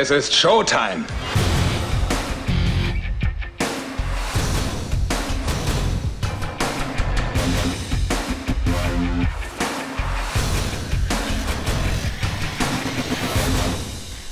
[0.00, 1.04] Es ist Showtime.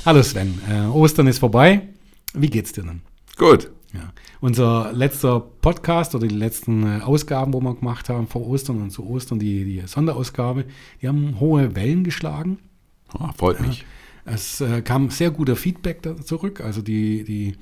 [0.05, 1.89] Hallo Sven, äh, Ostern ist vorbei.
[2.33, 3.03] Wie geht's dir denn?
[3.37, 3.73] Gut.
[3.93, 4.13] Ja.
[4.41, 8.93] Unser letzter Podcast oder die letzten äh, Ausgaben, wo wir gemacht haben vor Ostern und
[8.93, 10.67] zu Ostern, die, die Sonderausgabe,
[11.03, 12.61] die haben hohe Wellen geschlagen.
[13.19, 13.85] Oh, freut mich.
[14.27, 16.61] Es äh, kam sehr guter Feedback da zurück.
[16.61, 17.55] Also die, die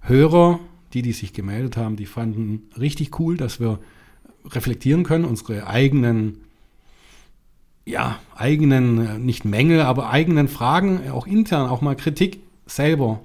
[0.00, 0.58] Hörer,
[0.94, 3.78] die, die sich gemeldet haben, die fanden richtig cool, dass wir
[4.46, 6.40] reflektieren können, unsere eigenen,
[7.84, 13.20] ja, eigenen, äh, nicht Mängel, aber eigenen Fragen, äh, auch intern, auch mal Kritik selber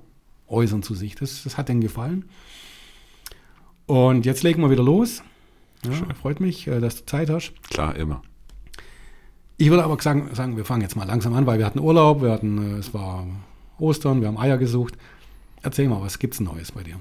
[0.48, 1.16] äußern zu sich.
[1.16, 2.26] Das, das hat denen gefallen.
[3.86, 5.24] Und jetzt legen wir wieder los.
[5.86, 7.54] Ja, freut mich, äh, dass du Zeit hast.
[7.70, 8.22] Klar, immer.
[9.62, 12.24] Ich würde aber sagen, sagen, wir fangen jetzt mal langsam an, weil wir hatten Urlaub,
[12.24, 13.28] wir hatten, äh, es war
[13.78, 14.98] Ostern, wir haben Eier gesucht.
[15.62, 16.96] Erzähl mal, was gibt's Neues bei dir?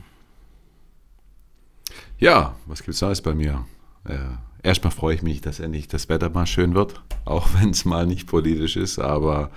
[2.18, 3.64] Ja, was gibt's Neues bei mir?
[4.04, 4.18] Äh,
[4.62, 8.04] erstmal freue ich mich, dass endlich das Wetter mal schön wird, auch wenn es mal
[8.04, 9.50] nicht politisch ist, aber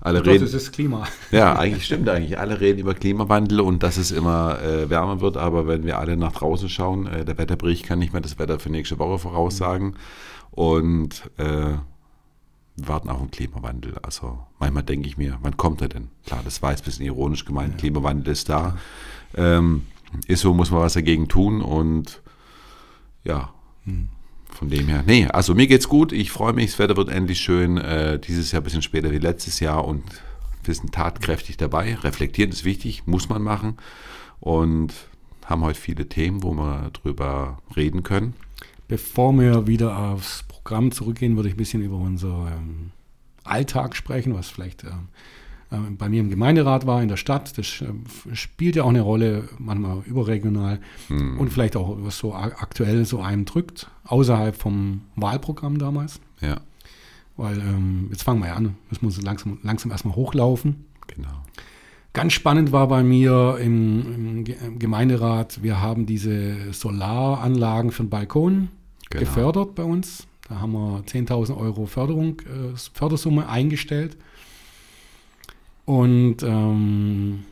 [0.00, 0.44] alle Doch, reden.
[0.44, 1.08] das ist Klima.
[1.32, 2.38] Ja, eigentlich stimmt eigentlich.
[2.38, 6.16] Alle reden über Klimawandel und dass es immer äh, wärmer wird, aber wenn wir alle
[6.16, 9.96] nach draußen schauen, äh, der Wetterbericht kann nicht mehr das Wetter für nächste Woche voraussagen
[10.52, 11.78] und äh,
[12.76, 13.98] wir warten auf den Klimawandel.
[14.02, 16.08] Also manchmal denke ich mir, wann kommt er denn?
[16.26, 18.76] Klar, das war jetzt ein bisschen ironisch gemeint, Klimawandel ist da.
[19.34, 19.86] Ähm,
[20.26, 22.20] ist so, muss man was dagegen tun und
[23.24, 23.52] ja,
[24.50, 25.02] von dem her.
[25.06, 26.12] Nee, also mir geht's gut.
[26.12, 27.78] Ich freue mich, das Wetter wird endlich schön.
[27.78, 30.02] Äh, dieses Jahr ein bisschen später wie letztes Jahr und
[30.64, 31.94] wir sind tatkräftig dabei.
[31.96, 33.78] Reflektieren ist wichtig, muss man machen.
[34.40, 34.92] Und
[35.46, 38.34] haben heute viele Themen, wo wir drüber reden können.
[38.88, 42.90] Bevor wir wieder aufs Programm zurückgehen, würde ich ein bisschen über unser ähm,
[43.44, 45.08] Alltag sprechen, was vielleicht ähm,
[45.72, 47.56] ähm, bei mir im Gemeinderat war, in der Stadt.
[47.58, 47.66] Das
[48.32, 53.44] spielt ja auch eine Rolle, manchmal überregional und vielleicht auch was so aktuell so einem
[53.44, 56.20] drückt, außerhalb vom Wahlprogramm damals.
[56.40, 56.60] Ja,
[57.36, 60.84] Weil ähm, jetzt fangen wir ja an, müssen wir uns langsam, langsam erstmal hochlaufen.
[61.08, 61.28] genau.
[62.14, 68.68] Ganz spannend war bei mir im, im Gemeinderat, wir haben diese Solaranlagen für den Balkon
[69.08, 69.20] Genau.
[69.20, 70.26] gefördert bei uns.
[70.48, 74.16] Da haben wir 10.000 Euro Förderung, äh, Fördersumme eingestellt.
[75.84, 77.44] Und ähm,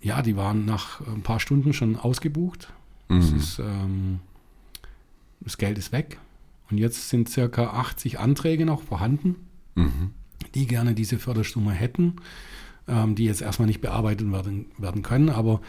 [0.00, 2.72] ja, die waren nach ein paar Stunden schon ausgebucht.
[3.08, 3.36] Das, Mhm.
[3.36, 4.20] ist, ähm,
[5.40, 6.18] das Geld ist weg.
[6.70, 9.36] Und jetzt sind circa 80 Anträge noch vorhanden
[9.76, 10.10] Mhm.
[10.54, 12.16] die gerne diese Fördersumme hätten,
[12.88, 15.28] ähm, die jetzt erstmal nicht bearbeitet werden, werden können.
[15.28, 15.60] Aber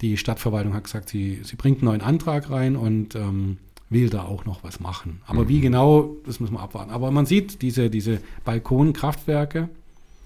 [0.00, 3.58] die Stadtverwaltung hat gesagt, sie, sie bringt einen neuen Antrag rein und ähm,
[3.90, 5.20] will da auch noch was machen.
[5.26, 6.90] Aber wie genau, das müssen wir abwarten.
[6.90, 9.68] Aber man sieht diese, diese Balkonkraftwerke,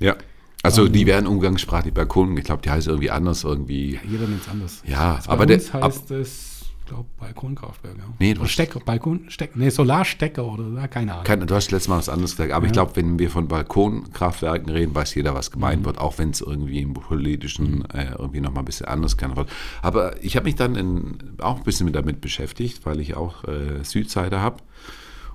[0.01, 0.17] Ja.
[0.65, 4.01] Also Ähm, die werden umgangssprachlich Balkon, ich glaube, die heißt irgendwie anders, irgendwie.
[4.11, 4.83] jeder nennt es anders.
[4.85, 6.58] Ja, Jetzt aber der- uns heißt es,
[6.89, 7.97] glaube, Balkonkraftwerk.
[7.99, 8.05] Ja.
[8.19, 11.25] Nee, du Stecker, Balkon, Stecker, nee, Solarstecker oder ja, keine Ahnung.
[11.25, 14.71] Kein, du hast letztes Mal was anderes gesagt, aber ich glaube, wenn wir von Balkonkraftwerken
[14.71, 18.63] reden, weiß jeder, was gemeint wird, auch wenn es irgendwie im politischen äh, irgendwie nochmal
[18.63, 19.35] ein bisschen anders kann.
[19.83, 23.45] Aber ich habe mich dann in, auch ein bisschen mit damit beschäftigt, weil ich auch
[23.45, 24.63] äh, Südseite habe.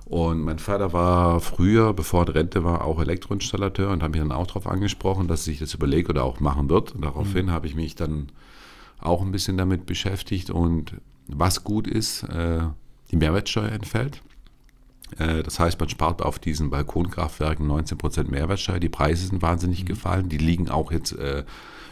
[0.06, 4.32] Und mein Vater war früher, bevor er Rente war, auch Elektroinstallateur und hat mich dann
[4.32, 6.94] auch darauf angesprochen, dass ich das überlege oder auch machen wird.
[6.94, 8.28] Und daraufhin habe ich mich dann
[9.00, 10.50] auch ein bisschen damit beschäftigt.
[10.50, 10.94] Und
[11.28, 12.60] was gut ist, äh,
[13.10, 14.20] die Mehrwertsteuer entfällt.
[15.18, 18.78] Äh, Das heißt, man spart auf diesen Balkonkraftwerken 19% Mehrwertsteuer.
[18.80, 20.28] Die Preise sind wahnsinnig gefallen.
[20.28, 21.44] Die liegen auch jetzt äh,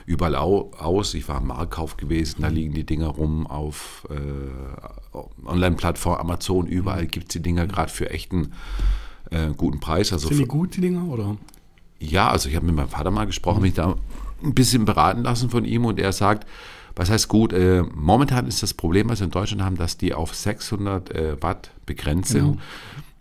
[0.06, 1.14] überall au aus.
[1.14, 5.16] Ich war im Marktkauf gewesen, da liegen die Dinger rum auf äh,
[5.46, 8.52] Online-Plattform, Amazon, überall gibt es die Dinger gerade für echten
[9.30, 10.12] äh, guten Preis.
[10.12, 11.04] Also Sind die für- gut, die Dinger?
[11.08, 11.36] Oder?
[12.00, 13.94] ja, also ich habe mit meinem Vater mal gesprochen, mich da
[14.42, 16.48] ein bisschen beraten lassen von ihm und er sagt,
[16.94, 20.14] was heißt gut, äh, momentan ist das Problem, was wir in Deutschland haben, dass die
[20.14, 22.52] auf 600 äh, Watt begrenzt sind.
[22.52, 22.62] Genau.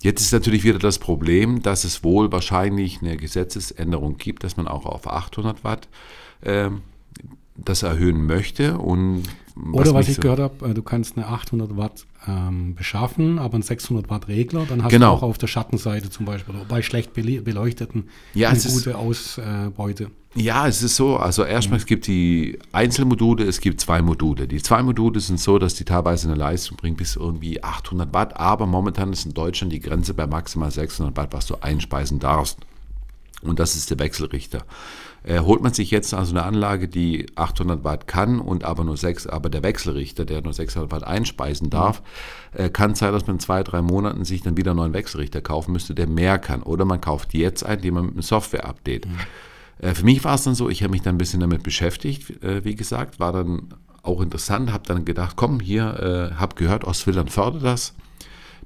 [0.02, 4.68] Jetzt ist natürlich wieder das Problem, dass es wohl wahrscheinlich eine Gesetzesänderung gibt, dass man
[4.68, 5.88] auch auf 800 Watt
[6.44, 6.82] ähm,
[7.56, 8.80] das erhöhen möchte.
[8.80, 9.24] Und
[9.74, 13.64] Oder was ich so- gehört habe, du kannst eine 800 Watt ähm, beschaffen, aber einen
[13.64, 15.12] 600 Watt Regler, dann hast Genau.
[15.12, 18.74] du auch auf der Schattenseite zum Beispiel bei schlecht bele- beleuchteten Ja, eine es ist-
[18.86, 20.12] gute Ausbeute.
[20.34, 21.18] Ja, es ist so.
[21.18, 24.48] Also erstmal, es gibt die Einzelmodule, es gibt zwei Module.
[24.48, 28.38] Die zwei Module sind so, dass die teilweise eine Leistung bringen bis irgendwie 800 Watt,
[28.40, 32.60] aber momentan ist in Deutschland die Grenze bei maximal 600 Watt, was du einspeisen darfst.
[33.42, 34.64] Und das ist der Wechselrichter.
[35.24, 38.98] Äh, holt man sich jetzt also eine Anlage, die 800 Watt kann und aber nur
[38.98, 42.02] 6, aber der Wechselrichter, der nur 600 Watt einspeisen darf,
[42.54, 45.42] äh, kann sein, dass man in zwei, drei Monaten sich dann wieder einen neuen Wechselrichter
[45.42, 46.64] kaufen müsste, der mehr kann.
[46.64, 49.06] Oder man kauft jetzt einen, den man mit einem Software-Update
[49.82, 52.44] Äh, für mich war es dann so, ich habe mich dann ein bisschen damit beschäftigt,
[52.44, 53.74] äh, wie gesagt, war dann
[54.04, 57.94] auch interessant, habe dann gedacht, komm, hier, äh, habe gehört, Ostwildern fördert das.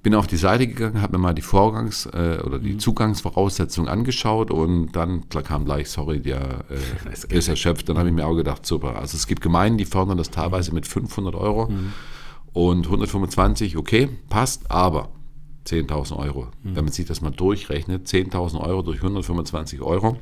[0.05, 2.79] Bin auf die Seite gegangen, habe mir mal die Vorgangs- äh, oder die mhm.
[2.79, 7.89] Zugangsvoraussetzungen angeschaut und dann kam gleich, sorry, der äh, ist erschöpft.
[7.89, 8.97] Dann habe ich mir auch gedacht, super.
[8.97, 11.93] Also es gibt Gemeinden, die fördern das teilweise mit 500 Euro mhm.
[12.53, 15.09] und 125, okay, passt, aber
[15.65, 16.49] 10.000 Euro.
[16.61, 16.75] Mhm.
[16.75, 20.17] Wenn man sich das mal durchrechnet, 10.000 Euro durch 125 Euro,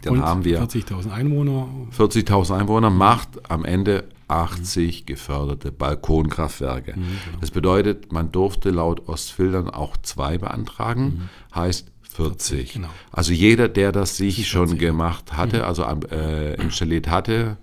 [0.00, 1.68] dann und haben wir 40.000 Einwohner.
[1.94, 5.06] 40.000 Einwohner macht am Ende 80 mhm.
[5.06, 6.92] geförderte Balkonkraftwerke.
[6.92, 7.38] Mhm, genau.
[7.40, 11.54] Das bedeutet, man durfte laut Ostfildern auch zwei beantragen, mhm.
[11.54, 12.74] heißt 40.
[12.74, 12.88] Genau.
[13.10, 15.64] Also jeder, der das sich schon gemacht hatte, mhm.
[15.64, 17.56] also äh, installiert hatte,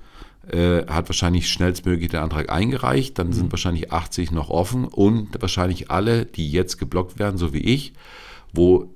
[0.51, 3.17] äh, hat wahrscheinlich schnellstmöglich den Antrag eingereicht.
[3.17, 3.51] Dann sind mhm.
[3.51, 7.93] wahrscheinlich 80 noch offen und wahrscheinlich alle, die jetzt geblockt werden, so wie ich,
[8.53, 8.93] wo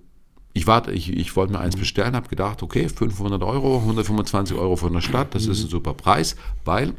[0.54, 1.82] ich warte, ich, ich wollte mir eins mhm.
[1.82, 5.94] bestellen, habe gedacht, okay, 500 Euro, 125 Euro von der Stadt, das ist ein super
[5.94, 6.94] Preis, weil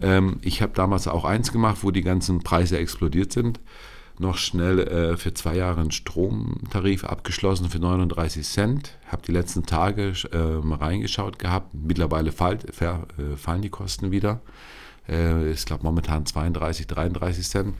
[0.00, 3.60] ähm, ich habe damals auch eins gemacht, wo die ganzen Preise explodiert sind.
[4.18, 8.96] Noch schnell äh, für zwei Jahre einen Stromtarif abgeschlossen für 39 Cent.
[9.08, 11.74] Habe die letzten Tage äh, reingeschaut gehabt.
[11.74, 14.40] Mittlerweile fall, ver, äh, fallen die Kosten wieder.
[15.08, 17.74] Äh, ich glaube momentan 32, 33 Cent.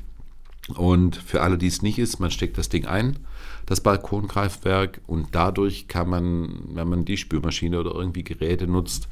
[0.69, 3.19] Und für alle, die es nicht ist, man steckt das Ding ein,
[3.67, 9.09] das Balkongreifwerk, und dadurch kann man, wenn man die Spülmaschine oder irgendwie Geräte nutzt,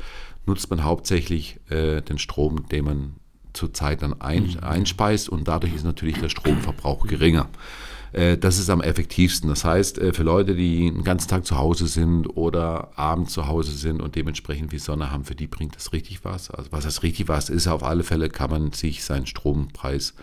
[0.46, 3.14] nutzt man hauptsächlich äh, den Strom, den man
[3.52, 4.60] zurzeit dann ein, mhm.
[4.60, 7.48] einspeist und dadurch ist natürlich der Stromverbrauch geringer.
[8.12, 9.48] Äh, das ist am effektivsten.
[9.48, 13.46] Das heißt, äh, für Leute, die den ganzen Tag zu Hause sind oder abends zu
[13.46, 16.50] Hause sind und dementsprechend viel Sonne haben, für die bringt das richtig was.
[16.50, 20.14] Also was das richtig was ist, auf alle Fälle kann man sich seinen Strompreis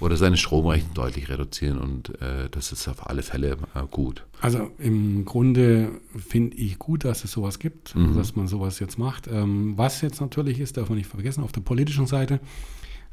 [0.00, 4.24] oder seine Stromrechnung deutlich reduzieren und äh, das ist auf alle Fälle äh, gut.
[4.40, 8.16] Also im Grunde finde ich gut, dass es sowas gibt, mhm.
[8.16, 9.28] dass man sowas jetzt macht.
[9.28, 12.40] Ähm, was jetzt natürlich ist, darf man nicht vergessen, auf der politischen Seite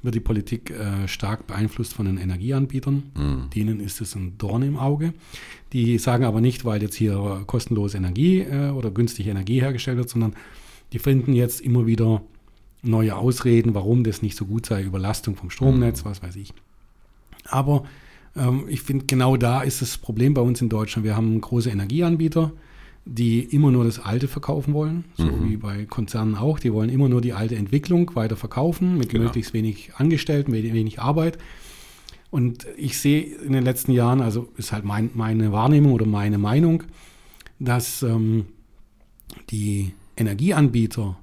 [0.03, 3.11] wird die Politik äh, stark beeinflusst von den Energieanbietern.
[3.15, 3.49] Mhm.
[3.53, 5.13] Denen ist es ein Dorn im Auge.
[5.73, 10.09] Die sagen aber nicht, weil jetzt hier kostenlose Energie äh, oder günstige Energie hergestellt wird,
[10.09, 10.35] sondern
[10.93, 12.21] die finden jetzt immer wieder
[12.83, 16.09] neue Ausreden, warum das nicht so gut sei, Überlastung vom Stromnetz, mhm.
[16.09, 16.53] was weiß ich.
[17.49, 17.83] Aber
[18.35, 21.05] ähm, ich finde, genau da ist das Problem bei uns in Deutschland.
[21.05, 22.51] Wir haben große Energieanbieter,
[23.05, 25.49] die immer nur das Alte verkaufen wollen, so mhm.
[25.49, 26.59] wie bei Konzernen auch.
[26.59, 29.25] Die wollen immer nur die alte Entwicklung weiter verkaufen, mit genau.
[29.25, 31.37] möglichst wenig Angestellten, mit wenig Arbeit.
[32.29, 36.37] Und ich sehe in den letzten Jahren, also ist halt mein, meine Wahrnehmung oder meine
[36.37, 36.83] Meinung,
[37.59, 38.45] dass ähm,
[39.49, 41.17] die Energieanbieter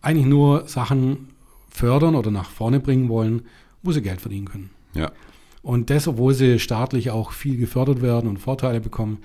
[0.00, 1.30] eigentlich nur Sachen
[1.68, 3.42] fördern oder nach vorne bringen wollen,
[3.82, 4.70] wo sie Geld verdienen können.
[4.94, 5.10] Ja.
[5.66, 9.18] Und das, obwohl sie staatlich auch viel gefördert werden und Vorteile bekommen,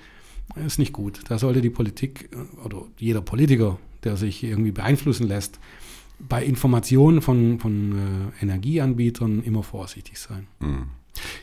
[0.66, 1.20] ist nicht gut.
[1.28, 5.60] Da sollte die Politik äh, oder jeder Politiker, der sich irgendwie beeinflussen lässt,
[6.18, 10.48] bei Informationen von, von äh, Energieanbietern immer vorsichtig sein.
[10.58, 10.86] Mhm.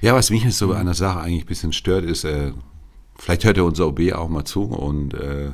[0.02, 2.52] Ja, was mich so an der Sache eigentlich ein bisschen stört, ist, äh,
[3.18, 5.52] vielleicht hört ja unser OB auch mal zu und äh,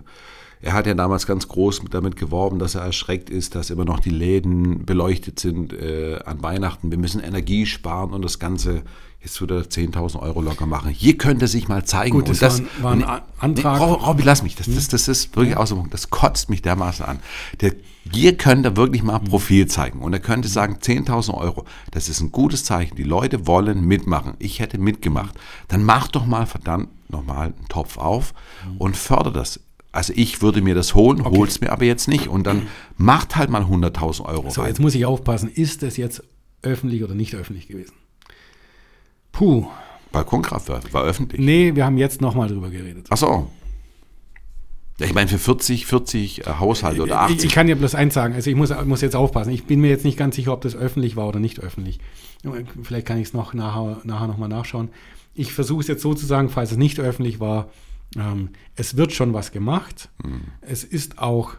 [0.59, 3.99] er hat ja damals ganz groß damit geworben, dass er erschreckt ist, dass immer noch
[3.99, 6.89] die Läden beleuchtet sind äh, an Weihnachten.
[6.89, 8.81] Wir müssen Energie sparen und das Ganze
[9.25, 10.91] jetzt würde 10.000 Euro locker machen.
[10.91, 12.11] Hier könnte sich mal zeigen.
[12.11, 13.79] Gut, das, das war, ein, war ein Antrag.
[13.79, 14.55] Nee, Robby, lass mich.
[14.55, 17.19] Das, das, das ist wirklich aus Das kotzt mich dermaßen an.
[17.59, 17.73] Der,
[18.11, 19.99] hier könnte wirklich mal Profil zeigen.
[19.99, 22.95] Und er könnte sagen, 10.000 Euro, das ist ein gutes Zeichen.
[22.95, 24.35] Die Leute wollen mitmachen.
[24.37, 25.35] Ich hätte mitgemacht.
[25.67, 28.33] Dann mach doch mal verdammt nochmal einen Topf auf
[28.77, 29.59] und förder das.
[29.91, 31.37] Also ich würde mir das holen, okay.
[31.37, 32.27] hol's mir aber jetzt nicht.
[32.27, 32.67] Und dann
[32.97, 34.49] macht halt mal 100.000 Euro.
[34.51, 34.69] So, rein.
[34.69, 35.49] jetzt muss ich aufpassen.
[35.49, 36.21] Ist das jetzt
[36.61, 37.93] öffentlich oder nicht öffentlich gewesen?
[39.35, 39.67] Puh.
[40.11, 41.41] Balkonkraftwerk war öffentlich.
[41.41, 43.07] Nee, wir haben jetzt nochmal drüber geredet.
[43.09, 43.49] Ach so.
[44.97, 47.37] Ich meine, für 40, 40 äh, Haushalte oder 80.
[47.37, 49.51] Ich, ich, kann dir bloß eins sagen, also ich muss, muss jetzt aufpassen.
[49.51, 51.99] Ich bin mir jetzt nicht ganz sicher, ob das öffentlich war oder nicht öffentlich.
[52.83, 54.89] Vielleicht kann ich es noch nachher, nachher nochmal nachschauen.
[55.33, 57.69] Ich versuche es jetzt so zu sagen, falls es nicht öffentlich war,
[58.15, 60.09] ähm, es wird schon was gemacht.
[60.23, 60.43] Mhm.
[60.61, 61.57] Es ist auch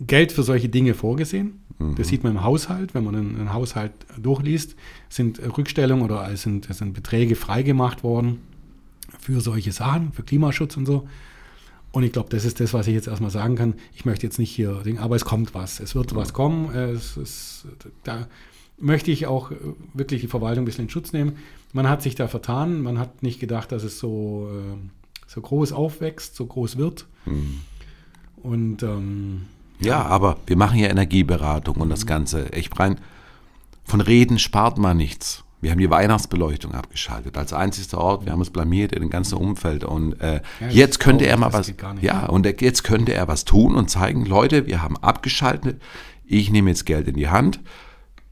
[0.00, 1.60] Geld für solche Dinge vorgesehen.
[1.78, 1.94] Mhm.
[1.96, 4.76] Das sieht man im Haushalt, wenn man einen, Haushalt durchliest,
[5.08, 8.38] sind Rückstellungen oder sind, sind Beträge freigemacht worden
[9.18, 11.08] für solche Sachen, für Klimaschutz und so.
[11.92, 13.74] Und ich glaube, das ist das, was ich jetzt erstmal sagen kann.
[13.94, 15.78] Ich möchte jetzt nicht hier denken, aber es kommt was.
[15.78, 16.74] Es wird was kommen.
[16.74, 17.66] Es, es,
[18.02, 18.28] da
[18.78, 19.52] möchte ich auch
[19.92, 21.36] wirklich die Verwaltung ein bisschen in Schutz nehmen.
[21.74, 22.80] Man hat sich da vertan.
[22.80, 24.76] Man hat nicht gedacht, dass es so, äh,
[25.26, 27.06] so groß aufwächst, so groß wird.
[27.26, 27.60] Mhm.
[28.36, 29.42] Und ähm,
[29.82, 32.46] ja, aber wir machen ja Energieberatung und das Ganze.
[32.54, 32.98] Ich rein,
[33.84, 35.44] von Reden spart man nichts.
[35.60, 38.24] Wir haben die Weihnachtsbeleuchtung abgeschaltet als einzigster Ort.
[38.24, 39.84] Wir haben uns blamiert in dem ganzen Umfeld.
[39.84, 41.68] Und äh, Ja, jetzt könnte er mal was.
[41.68, 41.80] nicht.
[42.00, 45.80] Ja, und jetzt könnte er was tun und zeigen, Leute, wir haben abgeschaltet.
[46.24, 47.60] Ich nehme jetzt Geld in die Hand.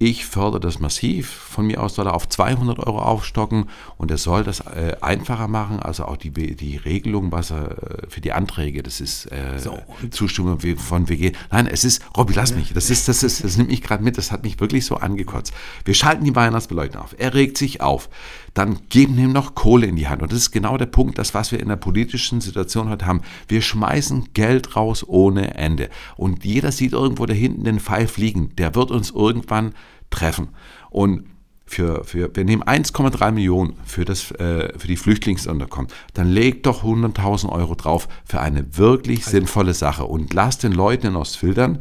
[0.02, 1.30] Ich fördere das massiv.
[1.30, 5.46] Von mir aus soll er auf 200 Euro aufstocken und er soll das äh, einfacher
[5.46, 5.78] machen.
[5.78, 9.78] Also auch die, die Regelung, was er äh, für die Anträge, das ist äh, So,
[10.10, 11.32] Zustimmung von WG.
[11.50, 12.72] Nein, es ist, Robby, lass mich.
[12.72, 14.16] Das ist, das ist, das nimmt mich gerade mit.
[14.16, 15.52] Das hat mich wirklich so angekotzt.
[15.84, 17.14] Wir schalten die Weihnachtsbeleuchtung auf.
[17.18, 18.08] Er regt sich auf.
[18.54, 20.22] Dann geben ihm noch Kohle in die Hand.
[20.22, 23.22] Und das ist genau der Punkt, das, was wir in der politischen Situation heute haben.
[23.48, 25.88] Wir schmeißen Geld raus ohne Ende.
[26.16, 28.54] Und jeder sieht irgendwo da hinten den Pfeil fliegen.
[28.56, 29.74] Der wird uns irgendwann
[30.10, 30.48] treffen.
[30.90, 31.24] Und
[31.70, 36.82] für, für, wir nehmen 1,3 Millionen für, das, äh, für die Flüchtlingsunterkunft, dann legt doch
[36.82, 41.80] 100.000 Euro drauf für eine wirklich sinnvolle Sache und lasst den Leuten in Ostfildern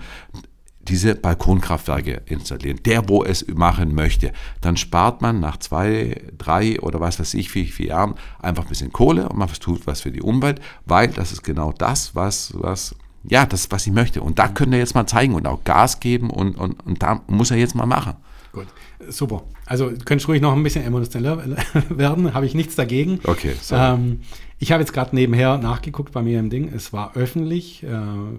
[0.81, 4.31] diese Balkonkraftwerke installieren, der wo es machen möchte.
[4.61, 8.69] Dann spart man nach zwei, drei oder was weiß ich, vier, vier Jahren einfach ein
[8.69, 12.53] bisschen Kohle und man tut was für die Umwelt, weil das ist genau das, was,
[12.55, 14.21] was ja, das, was ich möchte.
[14.21, 17.21] Und da könnte er jetzt mal zeigen und auch Gas geben und, und, und da
[17.27, 18.15] muss er jetzt mal machen.
[18.51, 18.67] Gut,
[19.09, 19.43] super.
[19.65, 21.43] Also du könntest ruhig noch ein bisschen emotioneller
[21.89, 23.19] werden, habe ich nichts dagegen.
[23.23, 23.93] Okay, sorry.
[23.93, 24.21] Ähm,
[24.59, 26.71] ich habe jetzt gerade nebenher nachgeguckt bei mir im Ding.
[26.73, 27.87] Es war öffentlich, äh,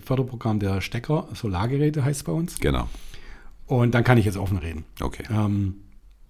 [0.04, 2.60] Förderprogramm der Stecker, Solargeräte heißt es bei uns.
[2.60, 2.88] Genau.
[3.66, 4.84] Und dann kann ich jetzt offen reden.
[5.00, 5.24] Okay.
[5.30, 5.76] Ähm,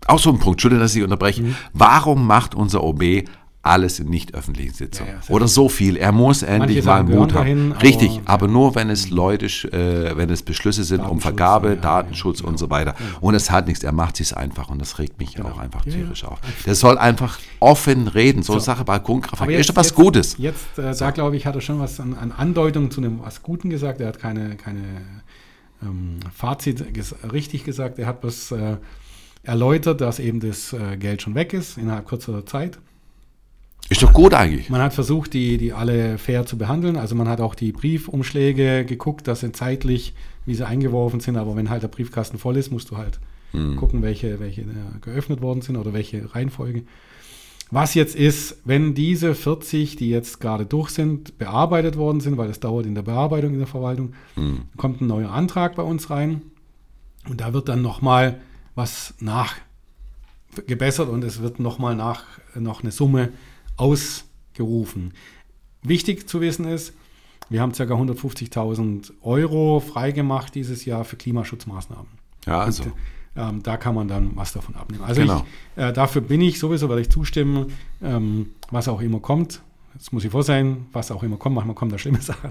[0.06, 1.44] Auch so ein Punkt, Entschuldigung, dass ich unterbreche.
[1.73, 3.25] Warum macht unser OB
[3.62, 5.12] alles in nicht öffentlichen Sitzungen?
[5.12, 5.97] Ja, ja, Oder so viel.
[5.97, 7.45] Er muss endlich mal Mut haben.
[7.45, 11.69] dahin, aber- Richtig, aber nur wenn es Leute, äh, wenn es Beschlüsse sind um Vergabe,
[11.69, 12.95] ja, ja, Datenschutz und so weiter.
[13.21, 15.93] Und es hat nichts, er macht es einfach und das regt mich auch einfach Ja,
[15.93, 15.99] ja.
[15.99, 16.38] tierisch auf.
[16.64, 18.43] Der soll einfach offen reden.
[18.43, 20.37] So eine Sache Balkonkraftwerk ist doch was jetzt, Gutes.
[20.38, 23.43] Jetzt, äh, da glaube ich, hat er schon was an, an Andeutungen zu einem was
[23.43, 24.00] Guten gesagt.
[24.00, 24.81] Er hat keine, keine
[25.83, 27.99] ähm, Fazit ges richtig gesagt.
[27.99, 28.76] Er hat was äh,
[29.43, 32.79] erläutert, dass eben das äh, Geld schon weg ist innerhalb kurzer Zeit.
[33.88, 34.70] Ist doch gut eigentlich.
[34.70, 36.96] Man hat versucht, die, die alle fair zu behandeln.
[36.96, 40.14] Also man hat auch die Briefumschläge geguckt, dass sie zeitlich,
[40.46, 41.37] wie sie eingeworfen sind.
[41.37, 43.18] Aber wenn halt der Briefkasten voll ist, musst du halt
[43.76, 46.84] gucken, welche, welche äh, geöffnet worden sind oder welche Reihenfolge.
[47.72, 52.50] Was jetzt ist, wenn diese 40, die jetzt gerade durch sind, bearbeitet worden sind, weil
[52.50, 54.14] es dauert in der Bearbeitung in der Verwaltung,
[54.76, 56.42] kommt ein neuer Antrag bei uns rein
[57.28, 58.40] und da wird dann nochmal
[58.75, 62.25] was nachgebessert und es wird nochmal nach
[62.56, 63.28] noch eine Summe
[63.80, 65.12] ausgerufen.
[65.82, 66.92] Wichtig zu wissen ist,
[67.49, 67.82] wir haben ca.
[67.84, 72.06] 150.000 Euro freigemacht dieses Jahr für Klimaschutzmaßnahmen.
[72.46, 72.84] Ja, also.
[72.84, 72.92] Und,
[73.37, 75.04] ähm, da kann man dann was davon abnehmen.
[75.04, 75.44] Also Genau.
[75.76, 77.72] ich, äh, dafür bin ich sowieso, werde ich zustimmen,
[78.02, 79.62] ähm, was auch immer kommt.
[79.94, 81.56] Jetzt muss ich vor sein, was auch immer kommt.
[81.56, 82.50] Manchmal kommen da schlimme Sachen.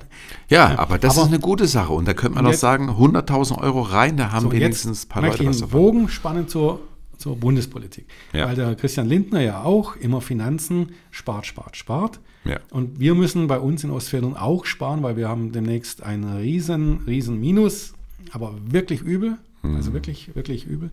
[0.49, 1.93] Ja, aber das Aber- ist eine gute Sache.
[1.93, 5.21] Und da könnte man doch sagen, 100.000 Euro rein, da haben So, wenigstens ein paar
[5.23, 5.79] Leute was davon.
[5.79, 6.81] Bogen spannen zur,
[7.19, 8.07] zur Bundespolitik.
[8.33, 8.47] Ja.
[8.47, 12.19] Weil der Christian Lindner ja auch immer Finanzen spart, spart, spart.
[12.45, 12.59] Ja.
[12.71, 17.03] Und wir müssen bei uns in Ostfildern auch sparen, weil wir haben demnächst ein riesen,
[17.05, 17.93] riesen Minus,
[18.31, 19.37] aber wirklich übel.
[19.61, 19.75] Mhm.
[19.75, 20.91] Also wirklich, wirklich übel.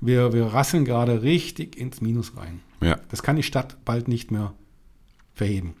[0.00, 2.60] Wir, wir rasseln gerade richtig ins Minus rein.
[2.80, 3.00] Ja.
[3.08, 4.54] Das kann die Stadt bald nicht mehr
[5.34, 5.74] verheben.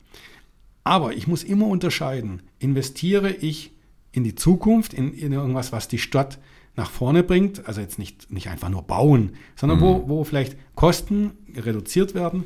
[0.82, 3.72] Aber ich muss immer unterscheiden, investiere ich
[4.10, 6.38] in die Zukunft, in, in irgendwas, was die Stadt
[6.78, 11.32] nach vorne bringt, also jetzt nicht, nicht einfach nur bauen, sondern wo, wo vielleicht Kosten
[11.56, 12.44] reduziert werden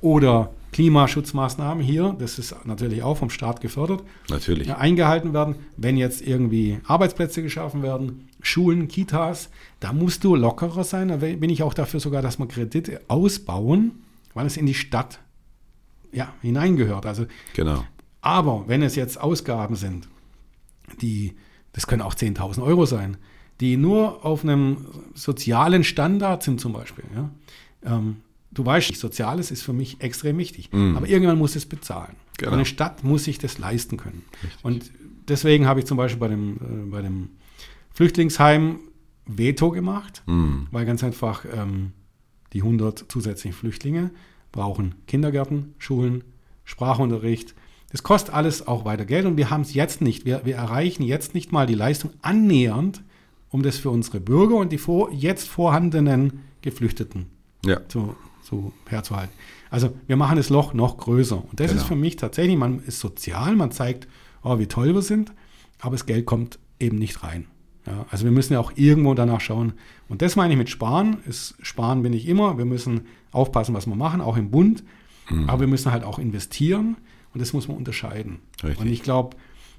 [0.00, 4.72] oder Klimaschutzmaßnahmen hier, das ist natürlich auch vom Staat gefördert, Natürlich.
[4.74, 5.56] eingehalten werden.
[5.76, 9.50] Wenn jetzt irgendwie Arbeitsplätze geschaffen werden, Schulen, Kitas,
[9.80, 11.08] da musst du lockerer sein.
[11.08, 14.02] Da bin ich auch dafür sogar, dass wir Kredite ausbauen,
[14.34, 15.18] weil es in die Stadt
[16.12, 17.06] ja, hineingehört.
[17.06, 17.84] Also, Genau.
[18.20, 20.08] aber wenn es jetzt Ausgaben sind,
[21.00, 21.34] die,
[21.72, 23.16] das können auch 10.000 Euro sein,
[23.60, 27.04] die nur auf einem sozialen Standard sind zum Beispiel.
[27.14, 27.30] Ja?
[27.84, 28.16] Ähm,
[28.50, 30.70] du weißt, Soziales ist für mich extrem wichtig.
[30.96, 32.16] Aber irgendwann muss es bezahlen.
[32.38, 32.52] Genau.
[32.52, 34.24] Eine Stadt muss sich das leisten können.
[34.62, 34.90] Und
[35.28, 37.30] deswegen habe ich zum Beispiel bei dem, äh, bei dem
[37.92, 38.80] Flüchtlingsheim
[39.26, 40.22] Veto gemacht,
[40.70, 41.92] weil ganz einfach ähm,
[42.52, 44.10] die 100 zusätzlichen Flüchtlinge
[44.52, 46.24] brauchen Kindergärten, Schulen,
[46.64, 47.54] Sprachunterricht.
[47.90, 50.24] Das kostet alles auch weiter Geld und wir haben es jetzt nicht.
[50.24, 53.02] Wir, wir erreichen jetzt nicht mal die Leistung annähernd,
[53.54, 57.26] um das für unsere Bürger und die vor, jetzt vorhandenen Geflüchteten
[57.64, 57.78] Ja.
[57.88, 59.32] zu, zu herzuhalten.
[59.70, 61.36] Also wir machen das Loch noch größer.
[61.36, 61.80] Und das Genau.
[61.80, 64.08] ist für mich tatsächlich, man ist sozial, man zeigt,
[64.42, 65.32] oh, wie toll wir sind,
[65.80, 67.46] aber das Geld kommt eben nicht rein.
[67.86, 69.74] Ja, also wir müssen ja auch irgendwo danach schauen.
[70.08, 71.18] Und das meine ich mit Sparen.
[71.28, 72.58] Ist, sparen bin ich immer.
[72.58, 74.82] Wir müssen aufpassen, was wir machen, auch im Bund.
[75.30, 75.48] Mhm.
[75.48, 76.96] Aber wir müssen halt auch investieren
[77.32, 78.40] und das muss man unterscheiden.
[78.64, 78.80] Richtig.
[78.80, 79.36] Und ich glaube,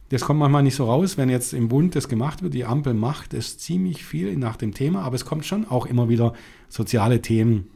[0.09, 2.53] das kommt manchmal nicht so raus, wenn jetzt im Bund das gemacht wird.
[2.53, 6.09] Die Ampel macht es ziemlich viel nach dem Thema, aber es kommt schon auch immer
[6.09, 6.33] wieder
[6.69, 7.69] soziale Themen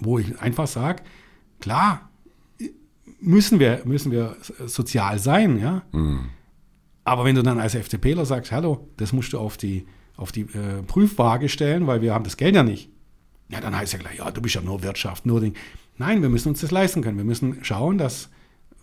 [0.00, 1.02] wo ich einfach sage,
[1.60, 2.10] klar,
[3.20, 5.82] müssen wir, müssen wir sozial sein, ja.
[5.92, 6.30] Mhm.
[7.04, 10.42] Aber wenn du dann als FDPler sagst, hallo, das musst du auf die, auf die
[10.42, 12.90] äh, Prüfwaage stellen, weil wir haben das Geld ja nicht.
[13.50, 15.54] Ja, dann heißt ja gleich, ja, du bist ja nur Wirtschaft, nur Ding.
[15.96, 17.16] Nein, wir müssen uns das leisten können.
[17.16, 18.28] Wir müssen schauen, dass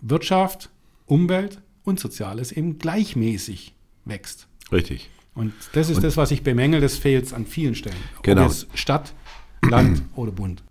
[0.00, 0.70] Wirtschaft,
[1.06, 3.74] Umwelt und Soziales eben gleichmäßig
[4.04, 4.48] wächst.
[4.72, 5.08] Richtig.
[5.34, 7.96] Und das ist und das, was ich bemängel, das fehlt an vielen Stellen.
[8.22, 8.44] Genau.
[8.44, 9.14] Ob es Stadt,
[9.62, 10.62] Land oder Bund.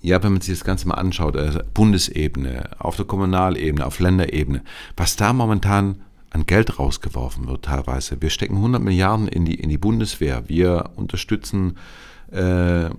[0.00, 4.62] Ja, wenn man sich das Ganze mal anschaut, also Bundesebene, auf der Kommunalebene, auf Länderebene,
[4.96, 8.20] was da momentan an Geld rausgeworfen wird teilweise.
[8.20, 10.48] Wir stecken 100 Milliarden in die, in die Bundeswehr.
[10.48, 11.76] Wir unterstützen
[12.30, 12.90] äh,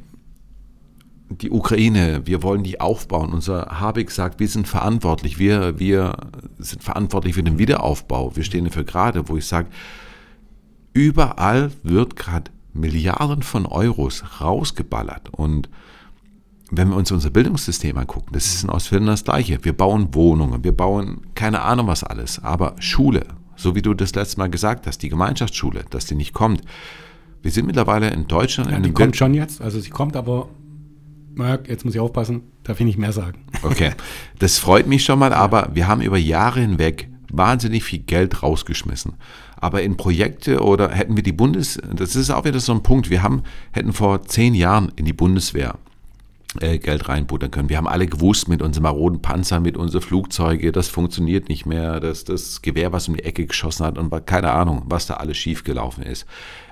[1.30, 3.34] die Ukraine, wir wollen die aufbauen.
[3.34, 6.16] Unser Habeck sagt, wir sind verantwortlich, wir, wir
[6.58, 9.68] sind verantwortlich für den Wiederaufbau, wir stehen dafür gerade, wo ich sage,
[10.94, 15.70] überall wird gerade Milliarden von Euros rausgeballert und
[16.70, 19.64] wenn wir uns unser Bildungssystem angucken, das ist in Ostfildern das Gleiche.
[19.64, 24.14] Wir bauen Wohnungen, wir bauen keine Ahnung was alles, aber Schule, so wie du das
[24.16, 26.62] letzte Mal gesagt hast, die Gemeinschaftsschule, dass die nicht kommt.
[27.42, 28.72] Wir sind mittlerweile in Deutschland.
[28.72, 30.50] Ja, in die kommt schon jetzt, also sie kommt, aber
[31.38, 33.46] Marc, jetzt muss ich aufpassen, darf ich nicht mehr sagen.
[33.64, 33.92] Okay,
[34.40, 39.16] das freut mich schon mal, aber wir haben über Jahre hinweg wahnsinnig viel Geld rausgeschmissen.
[39.56, 43.10] Aber in Projekte oder hätten wir die Bundes, das ist auch wieder so ein Punkt,
[43.10, 45.76] wir haben, hätten vor zehn Jahren in die Bundeswehr
[46.62, 47.70] äh, Geld reinbuttern können.
[47.70, 52.00] Wir haben alle gewusst mit unseren maroden Panzern, mit unseren Flugzeugen, das funktioniert nicht mehr,
[52.00, 55.38] dass das Gewehr, was um die Ecke geschossen hat und keine Ahnung, was da alles
[55.38, 56.26] schiefgelaufen ist.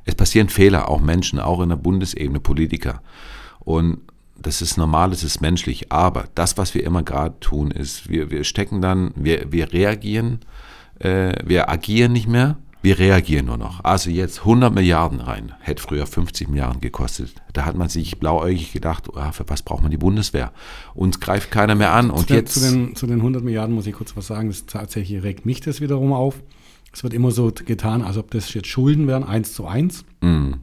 [0.06, 3.02] Es passieren Fehler, auch Menschen, auch in der Bundesebene, Politiker.
[3.60, 4.00] Und
[4.38, 5.92] das ist normal, das ist menschlich.
[5.92, 10.40] Aber das, was wir immer gerade tun, ist, wir, wir stecken dann, wir, wir reagieren,
[11.00, 13.84] äh, wir agieren nicht mehr, wir reagieren nur noch.
[13.84, 17.34] Also jetzt 100 Milliarden rein, hätte früher 50 Milliarden gekostet.
[17.54, 20.52] Da hat man sich blauäugig gedacht, oh, für was braucht man die Bundeswehr?
[20.94, 22.12] Uns greift keiner mehr an.
[22.12, 24.50] Und zu, jetzt zu den, zu den 100 Milliarden muss ich kurz was sagen.
[24.50, 26.44] Das tatsächlich regt mich das wiederum auf.
[26.94, 30.06] Es wird immer so getan, als ob das jetzt Schulden wären, eins zu eins.
[30.22, 30.54] Mm.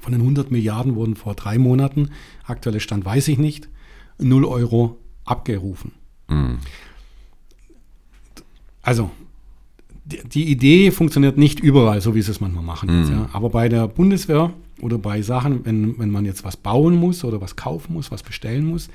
[0.00, 2.10] Von den 100 Milliarden wurden vor drei Monaten,
[2.44, 3.68] aktuelle Stand weiß ich nicht,
[4.18, 5.92] 0 Euro abgerufen.
[6.28, 6.54] Mm.
[8.82, 9.10] Also,
[10.04, 13.00] die, die, Idee funktioniert nicht überall, so wie sie es manchmal machen.
[13.00, 13.28] Jetzt, ja.
[13.32, 17.40] Aber bei der Bundeswehr oder bei Sachen, wenn, wenn man jetzt was bauen muss oder
[17.40, 18.88] was kaufen muss, was bestellen muss,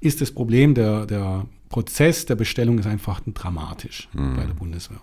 [0.00, 4.36] ist das Problem, der, der Prozess der Bestellung ist einfach dramatisch mm.
[4.36, 5.00] bei der Bundeswehr.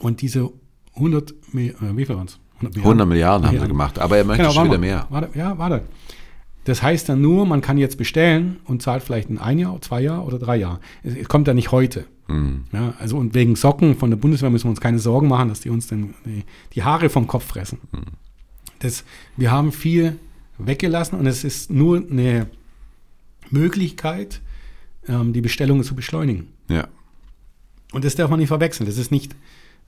[0.00, 0.50] Und diese
[0.94, 2.38] 100, äh, wie viel waren es?
[2.60, 3.60] 100 Milliarden, 100 Milliarden haben ja.
[3.62, 5.06] sie gemacht, aber er möchte genau, schon wieder mehr.
[5.10, 5.82] Warte, ja, warte.
[6.64, 10.02] Das heißt dann nur, man kann jetzt bestellen und zahlt vielleicht in ein Jahr, zwei
[10.02, 10.80] Jahr oder drei Jahre.
[11.02, 12.04] Es, es kommt ja nicht heute.
[12.28, 12.64] Mhm.
[12.72, 15.60] Ja, also und wegen Socken von der Bundeswehr müssen wir uns keine Sorgen machen, dass
[15.60, 16.44] die uns dann die,
[16.74, 17.78] die Haare vom Kopf fressen.
[17.92, 18.02] Mhm.
[18.80, 19.04] Das,
[19.36, 20.16] wir haben viel
[20.58, 22.46] weggelassen und es ist nur eine
[23.50, 24.40] Möglichkeit,
[25.08, 26.48] ähm, die Bestellungen zu beschleunigen.
[26.68, 26.88] Ja.
[27.92, 28.86] Und das darf man nicht verwechseln.
[28.86, 29.34] Das ist nicht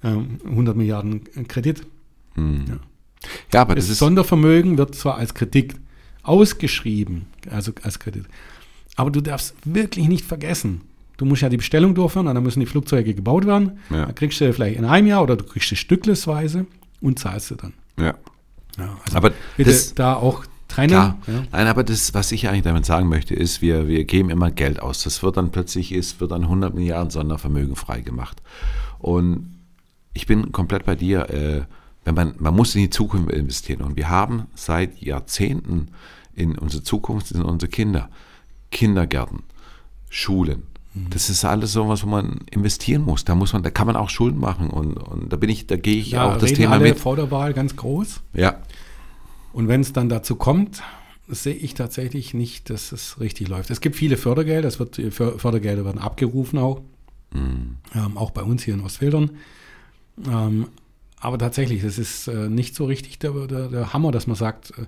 [0.02, 1.87] ähm, 100 Milliarden Kredit.
[2.35, 2.64] Hm.
[2.68, 2.79] Ja.
[3.53, 3.61] ja.
[3.61, 5.75] aber das, das Sondervermögen wird zwar als Kredit
[6.23, 8.25] ausgeschrieben, also als Kredit,
[8.97, 10.83] aber du darfst wirklich nicht vergessen,
[11.16, 13.79] du musst ja die Bestellung durchführen, dann müssen die Flugzeuge gebaut werden.
[13.90, 14.07] Ja.
[14.07, 16.66] Dann kriegst du vielleicht in einem Jahr oder du kriegst es stücklesweise
[17.01, 17.75] und zahlst du dann.
[17.97, 18.14] Ja.
[18.79, 20.90] ja also aber bitte das, da auch trennen.
[20.90, 21.18] Klar.
[21.27, 21.45] Ja.
[21.53, 24.81] Nein, aber das, was ich eigentlich damit sagen möchte, ist, wir, wir geben immer Geld
[24.81, 25.05] aus.
[25.05, 28.42] Das wird dann plötzlich ist, wird dann 100 Milliarden Sondervermögen freigemacht.
[28.99, 29.57] Und
[30.14, 31.31] ich bin komplett bei dir.
[31.31, 31.62] Äh,
[32.05, 33.83] wenn man, man muss in die Zukunft investieren.
[33.83, 35.88] Und wir haben seit Jahrzehnten
[36.35, 38.09] in unsere Zukunft, in unsere Kinder,
[38.71, 39.43] Kindergärten,
[40.09, 40.65] Schulen.
[40.95, 41.11] Mhm.
[41.11, 43.25] Das ist alles so was, wo man investieren muss.
[43.25, 45.77] Da muss man, da kann man auch Schulden machen und, und da bin ich, da
[45.77, 46.99] gehe ich ja, auch das Thema alle mit.
[46.99, 48.21] vor der Wahl ganz groß.
[48.35, 48.61] Ja.
[49.53, 50.83] Und wenn es dann dazu kommt,
[51.29, 53.71] sehe ich tatsächlich nicht, dass es richtig läuft.
[53.71, 56.81] Es gibt viele Fördergelder, es wird, Fördergelder werden abgerufen auch,
[57.33, 57.77] mhm.
[57.95, 59.31] ähm, auch bei uns hier in Ostfildern.
[60.27, 60.69] Ähm,
[61.22, 64.72] aber tatsächlich, das ist äh, nicht so richtig der, der, der, Hammer, dass man sagt,
[64.72, 64.87] äh,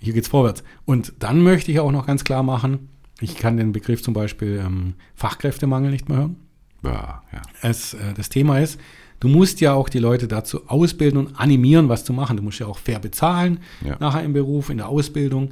[0.00, 0.64] hier geht's vorwärts.
[0.84, 2.88] Und dann möchte ich auch noch ganz klar machen,
[3.20, 6.36] ich kann den Begriff zum Beispiel ähm, Fachkräftemangel nicht mehr hören.
[6.82, 7.42] Ja, ja.
[7.62, 8.80] Es, äh, das Thema ist,
[9.20, 12.36] du musst ja auch die Leute dazu ausbilden und animieren, was zu machen.
[12.36, 13.96] Du musst ja auch fair bezahlen, ja.
[14.00, 15.50] nachher im Beruf, in der Ausbildung.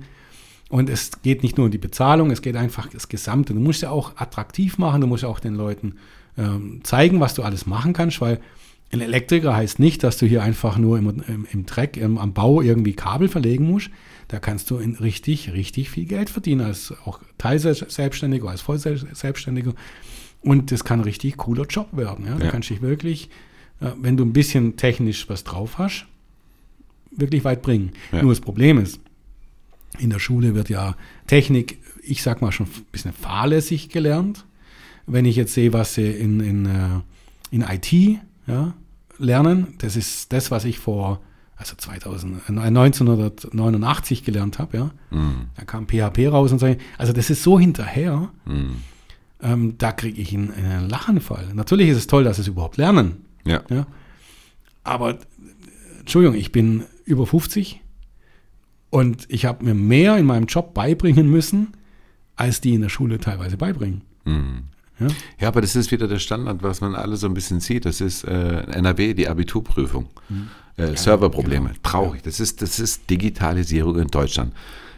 [0.68, 3.54] Und es geht nicht nur um die Bezahlung, es geht einfach das Gesamte.
[3.54, 5.94] Du musst ja auch attraktiv machen, du musst ja auch den Leuten
[6.36, 8.40] ähm, zeigen, was du alles machen kannst, weil
[8.92, 12.33] ein Elektriker heißt nicht, dass du hier einfach nur im, im, im Dreck, im, am
[12.33, 13.90] Bau irgendwie Kabel verlegen musst.
[14.29, 19.75] Da kannst du in richtig, richtig viel Geld verdienen, als auch Teilselbstständiger, als Vollselbstständiger.
[20.40, 22.27] Und das kann ein richtig cooler Job werden.
[22.27, 22.37] Ja?
[22.37, 23.29] Du kannst dich wirklich,
[23.81, 26.07] äh, wenn du ein bisschen technisch was drauf hast,
[27.11, 27.92] wirklich weit bringen.
[28.12, 28.22] Ja.
[28.22, 29.01] Nur das Problem ist,
[29.99, 30.94] In der Schule wird ja
[31.27, 34.44] Technik, ich sag mal schon ein bisschen fahrlässig gelernt.
[35.07, 37.01] Wenn ich jetzt sehe, was sie in, in, äh,
[37.51, 38.74] in IT ja,
[39.18, 41.20] lernen, das ist das, was ich vor
[41.56, 44.90] also 2000, 1989 gelernt habe, ja.
[45.11, 45.48] Mm.
[45.54, 46.76] Da kam PHP raus und so.
[46.98, 48.72] Also das ist so hinterher, mm.
[49.40, 51.54] ähm, da kriege ich einen, einen, Lachanfall.
[51.54, 53.24] Natürlich ist es toll, dass sie es überhaupt lernen.
[53.44, 53.62] Ja.
[53.70, 53.87] ja.
[54.85, 55.18] Aber,
[56.00, 57.80] Entschuldigung, ich bin über 50
[58.90, 61.72] und ich habe mir mehr in meinem Job beibringen müssen,
[62.37, 64.02] als die in der Schule teilweise beibringen.
[64.26, 64.59] Mm.
[64.98, 65.06] Ja?
[65.40, 67.85] ja, aber das ist wieder der Standard, was man alle so ein bisschen sieht.
[67.85, 70.09] Das ist äh, NRW, die Abiturprüfung.
[70.28, 71.68] Mhm äh, Serverprobleme.
[71.68, 71.80] Genau.
[71.82, 72.22] Traurig.
[72.22, 74.52] Das ist, das ist Digitalisierung in Deutschland.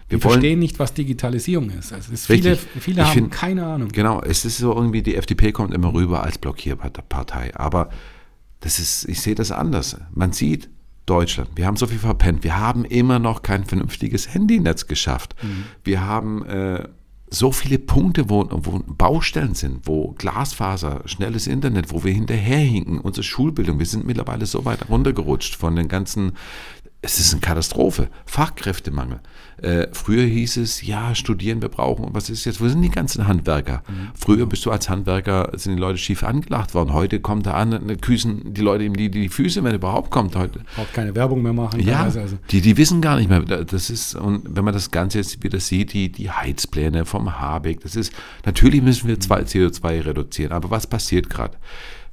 [0.09, 1.93] Wir, Wir verstehen nicht, was Digitalisierung ist.
[1.93, 3.89] Also ist viele, viele haben find, keine Ahnung.
[3.89, 7.55] Genau, es ist so irgendwie, die FDP kommt immer rüber als Blockierpartei.
[7.55, 7.91] Aber
[8.61, 9.99] das ist, ich sehe das anders.
[10.13, 10.69] Man sieht,
[11.05, 12.45] Deutschland, wir haben so viel verpennt.
[12.45, 15.35] Wir haben immer noch kein vernünftiges Handynetz geschafft.
[15.43, 15.65] Mhm.
[15.83, 16.89] Wir haben äh,
[17.31, 23.25] so viele Punkte, wo, wo Baustellen sind, wo Glasfaser, schnelles Internet, wo wir hinterherhinken, unsere
[23.25, 26.33] Schulbildung, wir sind mittlerweile so weit runtergerutscht von den ganzen
[27.01, 28.09] es ist eine Katastrophe.
[28.27, 29.21] Fachkräftemangel.
[29.63, 32.05] Äh, früher hieß es, ja, studieren wir brauchen.
[32.05, 32.61] Und was ist jetzt?
[32.61, 33.85] Wo sind die ganzen Handwerker?
[33.89, 34.09] Mhm.
[34.15, 36.93] Früher bist du als Handwerker, sind die Leute schief angelacht worden.
[36.93, 40.35] Heute kommt da an, küssen die Leute ihm die, die Füße, wenn überhaupt kommt.
[40.35, 40.61] Heute.
[40.75, 41.81] Braucht keine Werbung mehr machen.
[41.81, 42.39] Ja, also.
[42.51, 43.43] die, die wissen gar nicht mehr.
[43.43, 47.81] Das ist, und wenn man das Ganze jetzt wieder sieht, die, die Heizpläne vom Habeck,
[47.81, 48.13] das ist,
[48.45, 50.53] natürlich müssen wir CO2 reduzieren.
[50.53, 51.57] Aber was passiert gerade?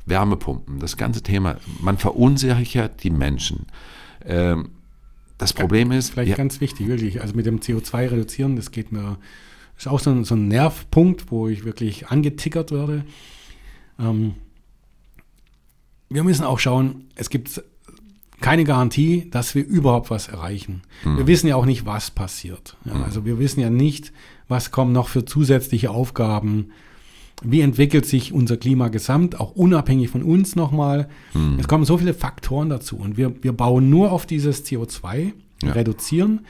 [0.06, 3.66] Wärmepumpen, das ganze Thema, man verunsichert die Menschen.
[4.26, 4.70] Ähm,
[5.38, 6.12] das Problem ist.
[6.12, 7.22] Vielleicht ja, ganz wichtig, wirklich.
[7.22, 9.18] Also mit dem CO2 reduzieren, das geht mir,
[9.78, 13.06] ist auch so ein, so ein Nervpunkt, wo ich wirklich angetickert werde.
[14.00, 14.36] Ähm,
[16.10, 17.62] wir müssen auch schauen, es gibt
[18.42, 20.84] keine Garantie, dass wir überhaupt was erreichen.
[21.04, 21.18] Hm.
[21.18, 22.78] Wir wissen ja auch nicht, was passiert.
[22.86, 23.04] Ja, hm.
[23.04, 24.12] Also wir wissen ja nicht,
[24.48, 26.72] was kommen noch für zusätzliche Aufgaben
[27.44, 31.10] wie entwickelt sich unser Klima gesamt, auch unabhängig von uns nochmal.
[31.34, 31.58] Hm.
[31.60, 35.72] Es kommen so viele Faktoren dazu und wir, wir bauen nur auf dieses CO2, ja.
[35.72, 36.46] reduzieren.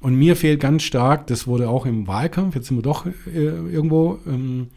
[0.00, 3.10] Und mir fehlt ganz stark, das wurde auch im Wahlkampf, jetzt sind wir doch äh,
[3.32, 4.68] irgendwo ähm,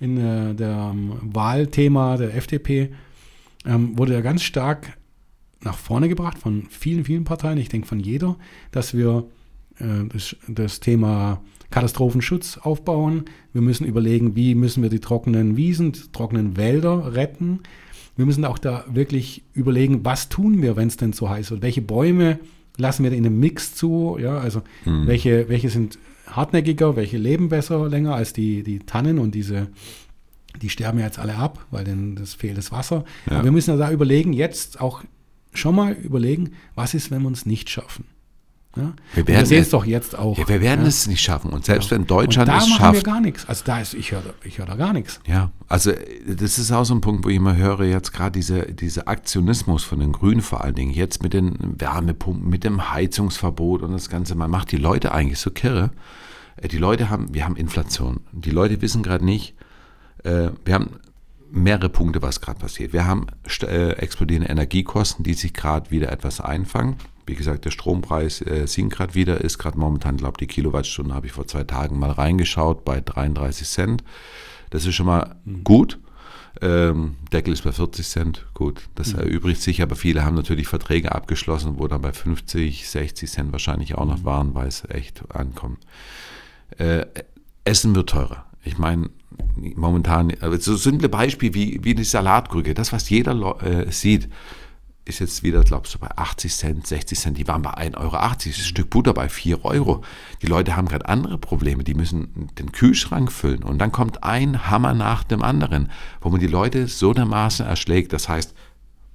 [0.00, 2.90] in äh, der ähm, Wahlthema der FDP,
[3.64, 4.96] ähm, wurde ja ganz stark
[5.60, 8.36] nach vorne gebracht von vielen, vielen Parteien, ich denke von jeder,
[8.72, 9.26] dass wir
[9.78, 13.24] äh, das, das Thema Katastrophenschutz aufbauen.
[13.52, 17.60] Wir müssen überlegen, wie müssen wir die trockenen Wiesen, die trockenen Wälder retten.
[18.16, 21.62] Wir müssen auch da wirklich überlegen, was tun wir, wenn es denn so heiß wird.
[21.62, 22.38] Welche Bäume
[22.76, 24.16] lassen wir in einem Mix zu?
[24.20, 25.06] Ja, also hm.
[25.06, 29.68] welche, welche sind hartnäckiger, welche leben besser länger als die, die Tannen und diese,
[30.60, 33.04] die sterben ja jetzt alle ab, weil denn das fehlt das Wasser.
[33.26, 33.36] Ja.
[33.36, 35.04] Aber wir müssen da überlegen, jetzt auch
[35.52, 38.04] schon mal überlegen, was ist, wenn wir es nicht schaffen?
[38.76, 38.92] Ja?
[39.14, 40.36] Wir, werden sehen es doch jetzt auch.
[40.36, 40.88] Ja, wir werden ja?
[40.88, 41.50] es nicht schaffen.
[41.50, 42.80] Und selbst wenn Deutschland es schafft.
[42.80, 43.48] Da machen wir gar nichts.
[43.48, 45.20] Also da ist, ich höre ich hör da gar nichts.
[45.26, 45.92] Ja, also
[46.26, 49.82] das ist auch so ein Punkt, wo ich immer höre, jetzt gerade diese, diese Aktionismus
[49.82, 54.08] von den Grünen vor allen Dingen, jetzt mit den Wärmepumpen, mit dem Heizungsverbot und das
[54.08, 55.90] Ganze, man macht die Leute eigentlich so kirre.
[56.56, 58.20] Äh, die Leute haben, wir haben Inflation.
[58.32, 59.54] Die Leute wissen gerade nicht,
[60.24, 60.90] äh, wir haben
[61.50, 62.92] mehrere Punkte, was gerade passiert.
[62.92, 63.26] Wir haben
[63.62, 66.96] äh, explodierende Energiekosten, die sich gerade wieder etwas einfangen.
[67.26, 71.14] Wie gesagt, der Strompreis äh, sinkt gerade wieder, ist gerade momentan, glaube ich, die Kilowattstunde
[71.14, 74.04] habe ich vor zwei Tagen mal reingeschaut, bei 33 Cent.
[74.70, 75.64] Das ist schon mal mhm.
[75.64, 75.98] gut.
[76.62, 79.20] Ähm, Deckel ist bei 40 Cent, gut, das mhm.
[79.20, 83.94] erübrigt sich, aber viele haben natürlich Verträge abgeschlossen, wo dann bei 50, 60 Cent wahrscheinlich
[83.96, 84.24] auch noch mhm.
[84.24, 85.80] waren, weil es echt ankommt.
[86.78, 87.04] Äh,
[87.64, 88.46] Essen wird teurer.
[88.64, 89.10] Ich meine,
[89.56, 94.28] momentan, also so simple Beispiel wie, wie die Salatkrücke, das, was jeder äh, sieht
[95.06, 97.38] ist jetzt wieder, ich, so bei 80 Cent, 60 Cent.
[97.38, 98.16] Die waren bei 1,80 Euro.
[98.44, 100.02] Das Stück Butter bei 4 Euro.
[100.42, 101.84] Die Leute haben gerade andere Probleme.
[101.84, 103.62] Die müssen den Kühlschrank füllen.
[103.62, 105.90] Und dann kommt ein Hammer nach dem anderen,
[106.20, 108.12] wo man die Leute so dermaßen erschlägt.
[108.12, 108.54] Das heißt,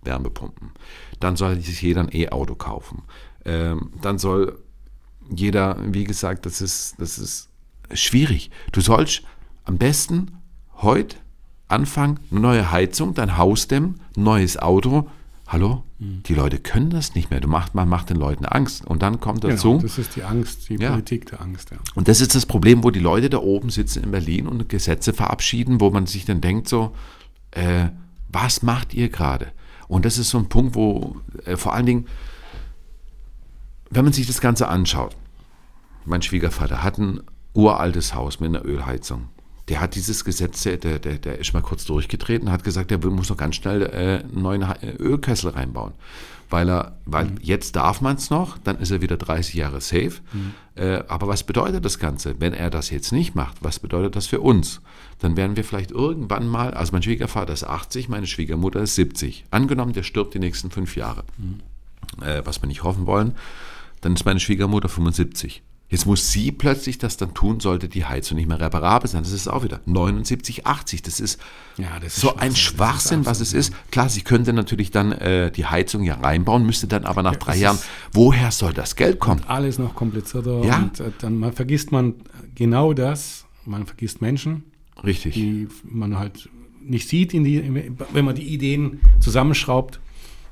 [0.03, 0.71] Wärmepumpen.
[1.19, 3.03] Dann soll sich jeder ein E-Auto kaufen.
[3.45, 4.59] Ähm, dann soll
[5.29, 7.49] jeder, wie gesagt, das ist, das ist
[7.93, 8.49] schwierig.
[8.71, 9.23] Du sollst
[9.65, 10.37] am besten
[10.77, 11.17] heute
[11.67, 15.09] anfangen, neue Heizung, dein Haus dämmen, neues Auto,
[15.51, 15.83] Hallo?
[15.99, 16.23] Mhm.
[16.23, 17.41] Die Leute können das nicht mehr.
[17.41, 18.85] Du macht, man macht den Leuten Angst.
[18.85, 19.71] Und dann kommt dazu.
[19.71, 20.91] Genau, das ist die Angst, die ja.
[20.91, 21.71] Politik der Angst.
[21.71, 21.77] Ja.
[21.93, 25.11] Und das ist das Problem, wo die Leute da oben sitzen in Berlin und Gesetze
[25.11, 26.95] verabschieden, wo man sich dann denkt, so,
[27.51, 27.89] äh,
[28.29, 29.51] was macht ihr gerade?
[29.89, 32.07] Und das ist so ein Punkt, wo äh, vor allen Dingen,
[33.89, 35.17] wenn man sich das Ganze anschaut,
[36.05, 37.19] mein Schwiegervater hat ein
[37.53, 39.27] uraltes Haus mit einer Ölheizung.
[39.71, 43.29] Der hat dieses Gesetz, der, der, der ist mal kurz durchgetreten, hat gesagt, der muss
[43.29, 44.65] noch ganz schnell äh, einen neuen
[44.99, 45.93] Ölkessel reinbauen.
[46.49, 47.37] Weil er, weil mhm.
[47.39, 50.15] jetzt darf man es noch, dann ist er wieder 30 Jahre safe.
[50.33, 50.53] Mhm.
[50.75, 52.35] Äh, aber was bedeutet das Ganze?
[52.39, 54.81] Wenn er das jetzt nicht macht, was bedeutet das für uns?
[55.19, 59.45] Dann werden wir vielleicht irgendwann mal, also mein Schwiegervater ist 80, meine Schwiegermutter ist 70.
[59.51, 61.61] Angenommen, der stirbt die nächsten fünf Jahre, mhm.
[62.21, 63.35] äh, was wir nicht hoffen wollen,
[64.01, 65.63] dann ist meine Schwiegermutter 75.
[65.91, 69.23] Jetzt muss sie plötzlich das dann tun, sollte die Heizung nicht mehr reparabel sein.
[69.23, 71.01] Das ist auch wieder 79, 80.
[71.01, 71.39] Das ist,
[71.77, 73.73] ja, das ist so ein Schwachsinn, was es ist.
[73.91, 77.39] Klar, sie könnte natürlich dann äh, die Heizung ja reinbauen, müsste dann aber nach ja,
[77.39, 77.77] drei Jahren,
[78.13, 79.43] woher soll das Geld kommen?
[79.47, 80.63] Alles noch komplizierter.
[80.63, 80.77] Ja.
[80.77, 82.15] Und äh, dann man vergisst man
[82.55, 83.45] genau das.
[83.65, 84.63] Man vergisst Menschen.
[85.03, 85.33] Richtig.
[85.33, 86.49] Die man halt
[86.79, 89.99] nicht sieht, die, wenn man die Ideen zusammenschraubt.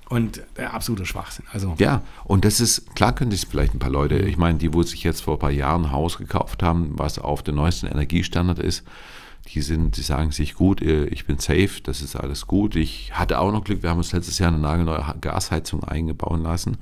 [0.09, 1.45] Und der absolute Schwachsinn.
[1.53, 4.73] Also ja, und das ist, klar können sich vielleicht ein paar Leute, ich meine, die,
[4.73, 7.85] wo sich jetzt vor ein paar Jahren ein Haus gekauft haben, was auf den neuesten
[7.85, 8.83] Energiestandard ist,
[9.47, 12.75] die sind, die sagen sich gut, äh, ich bin safe, das ist alles gut.
[12.75, 16.77] Ich hatte auch noch Glück, wir haben uns letztes Jahr eine nagelneue Gasheizung eingebauen lassen.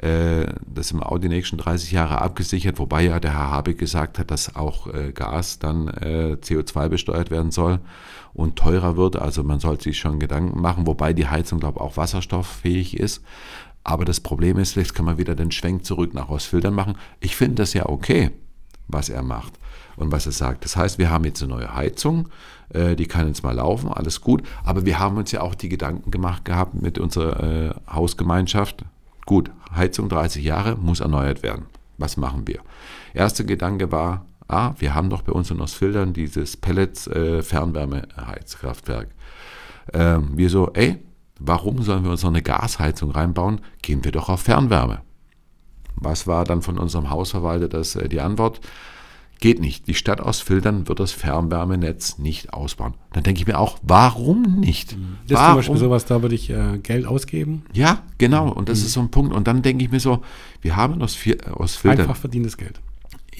[0.00, 0.08] Mhm.
[0.08, 4.18] Äh, das im Audi die nächsten 30 Jahre abgesichert, wobei ja der Herr Habeck gesagt
[4.18, 7.80] hat, dass auch äh, Gas dann CO2 besteuert werden soll
[8.32, 9.16] und teurer wird.
[9.16, 13.22] Also man sollte sich schon Gedanken machen, wobei die Heizung, glaube ich, auch wasserstofffähig ist.
[13.84, 16.96] Aber das Problem ist, jetzt kann man wieder den Schwenk zurück nach Ostfiltern machen.
[17.20, 18.30] Ich finde das ja okay,
[18.86, 19.54] was er macht
[20.00, 20.64] und was er sagt.
[20.64, 22.28] Das heißt, wir haben jetzt eine neue Heizung,
[22.70, 24.42] äh, die kann jetzt mal laufen, alles gut.
[24.64, 28.84] Aber wir haben uns ja auch die Gedanken gemacht gehabt mit unserer äh, Hausgemeinschaft.
[29.26, 31.66] Gut, Heizung 30 Jahre muss erneuert werden.
[31.98, 32.60] Was machen wir?
[33.12, 39.08] Erster Gedanke war, ah, wir haben doch bei uns in Ostfildern dieses Pellets-Fernwärmeheizkraftwerk.
[39.92, 40.98] Äh, ähm, wir so, ey,
[41.38, 43.60] warum sollen wir uns noch eine Gasheizung reinbauen?
[43.82, 45.00] Gehen wir doch auf Fernwärme.
[45.96, 48.60] Was war dann von unserem Hausverwalter das, äh, die Antwort?
[49.40, 49.86] Geht nicht.
[49.86, 52.94] Die Stadt Ostfildern wird das Fernwärmenetz nicht ausbauen.
[53.12, 54.96] Dann denke ich mir auch, warum nicht?
[55.28, 57.62] Das ist zum Beispiel sowas, da würde ich äh, Geld ausgeben.
[57.72, 58.50] Ja, genau.
[58.50, 58.86] Und das mhm.
[58.86, 59.32] ist so ein Punkt.
[59.32, 60.22] Und dann denke ich mir so,
[60.60, 62.00] wir haben in Ostfildern.
[62.00, 62.80] Einfach verdientes Geld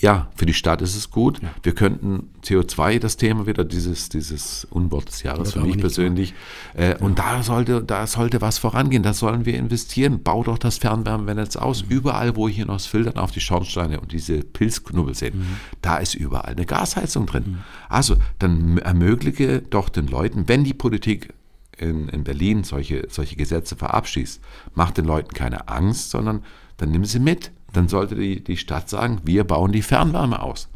[0.00, 1.42] ja, für die Stadt ist es gut.
[1.42, 1.50] Ja.
[1.62, 6.34] Wir könnten CO2, das Thema wieder, dieses, dieses Unwort des Jahres für mich persönlich.
[6.74, 6.96] Äh, ja.
[6.98, 9.02] Und da sollte, da sollte was vorangehen.
[9.02, 10.22] Da sollen wir investieren.
[10.22, 11.84] Bau doch das Fernwärmenetz aus.
[11.84, 11.90] Mhm.
[11.90, 15.56] Überall, wo ich in Ostfildern auf die Schornsteine und diese Pilzknubbel sehe, mhm.
[15.82, 17.44] da ist überall eine Gasheizung drin.
[17.46, 17.58] Mhm.
[17.88, 21.34] Also dann ermögliche doch den Leuten, wenn die Politik
[21.76, 24.40] in, in Berlin solche, solche Gesetze verabschießt,
[24.74, 26.42] macht den Leuten keine Angst, sondern
[26.76, 30.68] dann nimm sie mit dann sollte die, die Stadt sagen, wir bauen die Fernwärme aus.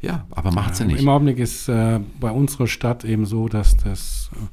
[0.00, 1.00] Ja, aber macht sie ja, nicht.
[1.00, 4.46] Im Augenblick ist äh, bei unserer Stadt eben so, dass das äh,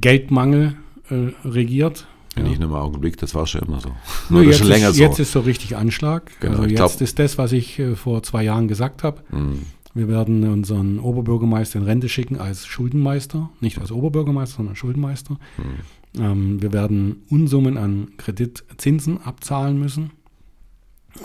[0.00, 0.76] Geldmangel
[1.08, 2.06] äh, regiert.
[2.36, 2.42] Ja.
[2.42, 3.90] Nicht nur im Augenblick, das war schon immer so.
[4.28, 5.02] Nur jetzt, schon länger ist, so.
[5.02, 6.32] jetzt ist so richtig Anschlag.
[6.40, 9.22] Genau, also jetzt glaub, ist das, was ich äh, vor zwei Jahren gesagt habe.
[9.30, 9.62] Mhm.
[9.94, 15.36] Wir werden unseren Oberbürgermeister in Rente schicken als Schuldenmeister, nicht als Oberbürgermeister, sondern Schuldenmeister.
[15.58, 16.20] Mhm.
[16.20, 20.10] Ähm, wir werden Unsummen an Kreditzinsen abzahlen müssen.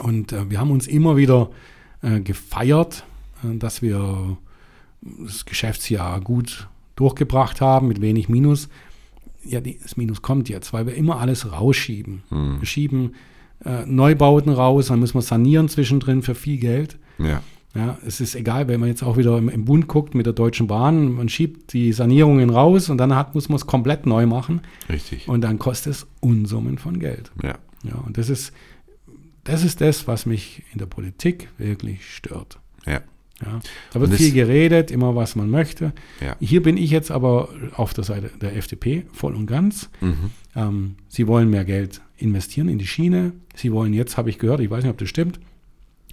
[0.01, 1.49] Und äh, wir haben uns immer wieder
[2.01, 3.05] äh, gefeiert,
[3.43, 4.37] äh, dass wir
[5.01, 8.69] das Geschäftsjahr gut durchgebracht haben, mit wenig Minus.
[9.43, 12.23] Ja, die, das Minus kommt jetzt, weil wir immer alles rausschieben.
[12.29, 12.59] Hm.
[12.59, 13.13] Wir schieben
[13.63, 16.97] äh, Neubauten raus, dann müssen wir sanieren zwischendrin für viel Geld.
[17.17, 17.41] Ja.
[17.75, 20.31] Ja, es ist egal, wenn man jetzt auch wieder im, im, Bund guckt mit der
[20.31, 24.25] Deutschen Bahn, man schiebt die Sanierungen raus und dann hat, muss man es komplett neu
[24.25, 24.61] machen.
[24.87, 25.27] Richtig.
[25.27, 27.31] Und dann kostet es Unsummen von Geld.
[27.43, 27.55] Ja.
[27.83, 28.53] Ja, und das ist,
[29.45, 32.59] das ist das, was mich in der Politik wirklich stört.
[32.85, 33.01] Ja.
[33.43, 33.59] Ja,
[33.91, 35.91] da wird viel geredet, immer was man möchte.
[36.21, 36.37] Ja.
[36.39, 39.89] Hier bin ich jetzt aber auf der Seite der FDP voll und ganz.
[39.99, 40.31] Mhm.
[40.55, 43.33] Ähm, sie wollen mehr Geld investieren in die Schiene.
[43.53, 45.41] Sie wollen jetzt, habe ich gehört, ich weiß nicht, ob das stimmt,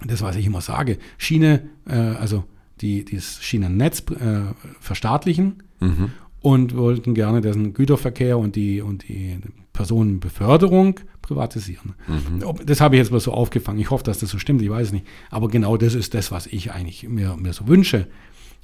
[0.05, 2.43] das, was ich immer sage, Schiene, äh, also
[2.81, 6.11] die, das Schienennetz äh, verstaatlichen mhm.
[6.41, 9.37] und wollten gerne den Güterverkehr und die, und die
[9.73, 11.95] Personenbeförderung privatisieren.
[12.07, 12.65] Mhm.
[12.65, 13.79] Das habe ich jetzt mal so aufgefangen.
[13.79, 15.05] Ich hoffe, dass das so stimmt, ich weiß es nicht.
[15.31, 18.07] Aber genau das ist das, was ich eigentlich mir, mir so wünsche.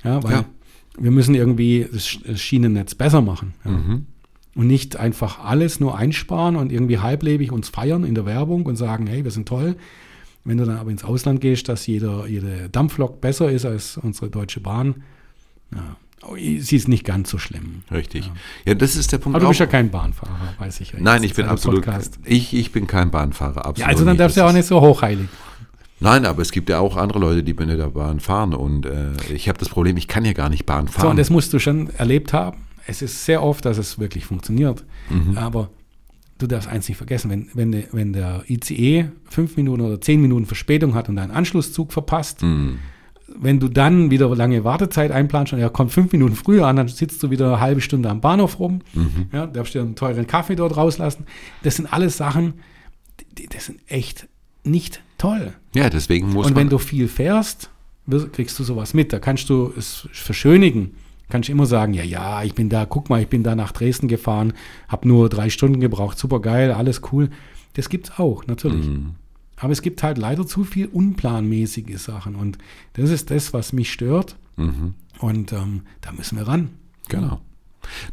[0.03, 0.45] Ja, weil ja.
[0.97, 3.55] wir müssen irgendwie das Schienennetz besser machen.
[3.65, 3.71] Ja.
[3.71, 4.05] Mhm.
[4.55, 8.75] Und nicht einfach alles nur einsparen und irgendwie halblebig uns feiern in der Werbung und
[8.75, 9.75] sagen, hey, wir sind toll.
[10.43, 14.29] Wenn du dann aber ins Ausland gehst, dass jeder, jede Dampflok besser ist als unsere
[14.29, 15.03] Deutsche Bahn,
[15.73, 15.95] ja,
[16.27, 17.84] Oh, sie ist nicht ganz so schlimm.
[17.91, 18.25] Richtig.
[18.25, 18.34] Ja,
[18.67, 19.36] ja das ist der Punkt.
[19.36, 20.91] Aber du bist ja kein Bahnfahrer, weiß ich.
[20.91, 20.99] Ja.
[20.99, 21.86] Nein, ich bin absolut.
[22.25, 23.77] Ich, ich bin kein Bahnfahrer, absolut.
[23.77, 25.27] Ja, also dann darfst du ja auch nicht so hochheilig.
[26.01, 29.12] Nein, aber es gibt ja auch andere Leute, die mit der Bahn fahren und äh,
[29.34, 31.03] ich habe das Problem, ich kann ja gar nicht Bahn fahren.
[31.03, 32.58] So, und das musst du schon erlebt haben.
[32.88, 34.86] Es ist sehr oft, dass es wirklich funktioniert.
[35.10, 35.38] Mhm.
[35.38, 35.69] Aber
[36.38, 40.45] du darfst eins nicht vergessen, wenn, wenn, wenn der ICE fünf Minuten oder zehn Minuten
[40.45, 42.79] Verspätung hat und deinen Anschlusszug verpasst, mhm
[43.37, 46.87] wenn du dann wieder lange Wartezeit einplanst und er kommt fünf Minuten früher an, dann
[46.87, 49.27] sitzt du wieder eine halbe Stunde am Bahnhof rum, mhm.
[49.31, 51.25] ja, darfst dir einen teuren Kaffee dort rauslassen.
[51.63, 52.55] Das sind alles Sachen,
[53.37, 54.27] die, das sind echt
[54.63, 55.53] nicht toll.
[55.73, 57.69] Ja, deswegen muss Und wenn du viel fährst,
[58.31, 59.13] kriegst du sowas mit.
[59.13, 60.95] Da kannst du es verschönigen.
[61.29, 63.71] Kannst du immer sagen, ja, ja, ich bin da, guck mal, ich bin da nach
[63.71, 64.53] Dresden gefahren,
[64.87, 67.29] habe nur drei Stunden gebraucht, super geil, alles cool.
[67.73, 68.87] Das gibt es auch, natürlich.
[68.87, 69.15] Mhm.
[69.59, 72.35] Aber es gibt halt leider zu viel unplanmäßige Sachen.
[72.35, 72.57] Und
[72.93, 74.37] das ist das, was mich stört.
[74.55, 74.95] Mhm.
[75.19, 76.69] Und ähm, da müssen wir ran.
[77.09, 77.41] Genau.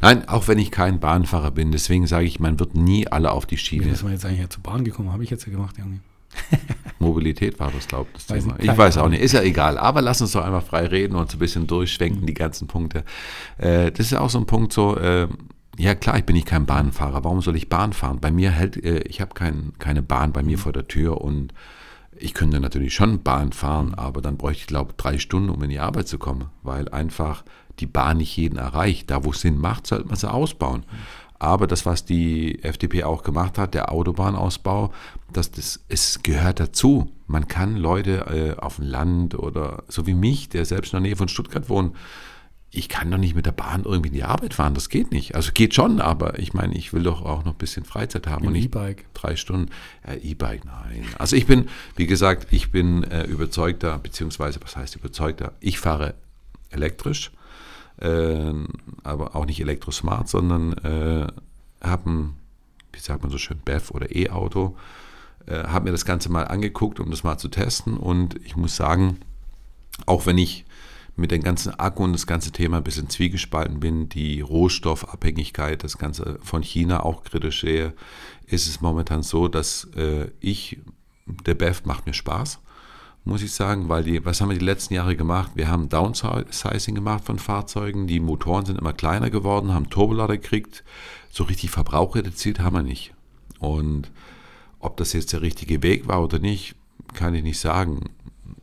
[0.00, 3.46] Nein, auch wenn ich kein Bahnfahrer bin, deswegen sage ich, man wird nie alle auf
[3.46, 3.86] die Schiene.
[3.86, 5.12] Wie ist man jetzt eigentlich zur Bahn gekommen?
[5.12, 6.00] Habe ich jetzt ja gemacht, irgendwie.
[6.98, 8.56] Mobilität war das, glaube ich, das weiß Thema.
[8.58, 9.78] Ich, ich weiß auch nicht, ist ja egal.
[9.78, 12.26] Aber lass uns doch einfach frei reden und so ein bisschen durchschwenken, mhm.
[12.26, 13.04] die ganzen Punkte.
[13.58, 15.28] Äh, das ist auch so ein Punkt, so, äh,
[15.78, 17.24] ja klar, ich bin nicht kein Bahnfahrer.
[17.24, 18.20] Warum soll ich Bahn fahren?
[18.20, 20.62] Bei mir hält, äh, ich habe kein, keine Bahn bei mir mhm.
[20.62, 21.52] vor der Tür und
[22.18, 25.62] ich könnte natürlich schon Bahn fahren, aber dann bräuchte ich, glaube ich, drei Stunden, um
[25.62, 27.44] in die Arbeit zu kommen, weil einfach
[27.78, 29.10] die Bahn nicht jeden erreicht.
[29.10, 30.80] Da, wo es Sinn macht, sollte man sie ausbauen.
[30.80, 30.96] Mhm.
[31.38, 34.92] Aber das, was die FDP auch gemacht hat, der Autobahnausbau,
[35.32, 37.12] das, das, es gehört dazu.
[37.26, 41.08] Man kann Leute äh, auf dem Land oder so wie mich, der selbst in der
[41.08, 41.94] Nähe von Stuttgart wohnt,
[42.76, 44.74] ich kann doch nicht mit der Bahn irgendwie in die Arbeit fahren.
[44.74, 45.34] Das geht nicht.
[45.34, 48.46] Also geht schon, aber ich meine, ich will doch auch noch ein bisschen Freizeit haben.
[48.46, 49.04] Und nicht E-Bike.
[49.14, 49.70] Drei Stunden.
[50.06, 51.04] Ja, E-Bike, nein.
[51.18, 55.52] Also ich bin, wie gesagt, ich bin äh, überzeugter, beziehungsweise, was heißt überzeugter?
[55.60, 56.14] Ich fahre
[56.70, 57.30] elektrisch
[58.00, 58.52] äh,
[59.02, 61.26] aber auch nicht Elektrosmart, sondern äh,
[61.82, 62.34] habe ein,
[62.92, 64.76] wie sagt man so schön, BEV oder E-Auto,
[65.46, 68.76] äh, habe mir das Ganze mal angeguckt, um das mal zu testen und ich muss
[68.76, 69.18] sagen,
[70.04, 70.64] auch wenn ich
[71.16, 75.98] mit dem ganzen Akku und das ganze Thema ein bisschen zwiegespalten bin, die Rohstoffabhängigkeit, das
[75.98, 77.94] Ganze von China auch kritisch sehe,
[78.46, 80.78] ist es momentan so, dass äh, ich,
[81.26, 82.60] der BEV macht mir Spaß
[83.26, 85.50] muss ich sagen, weil die, was haben wir die letzten Jahre gemacht?
[85.56, 90.84] Wir haben Downsizing gemacht von Fahrzeugen, die Motoren sind immer kleiner geworden, haben Turbolader gekriegt,
[91.28, 93.14] so richtig Verbrauch reduziert haben wir nicht.
[93.58, 94.12] Und
[94.78, 96.76] ob das jetzt der richtige Weg war oder nicht,
[97.14, 98.10] kann ich nicht sagen,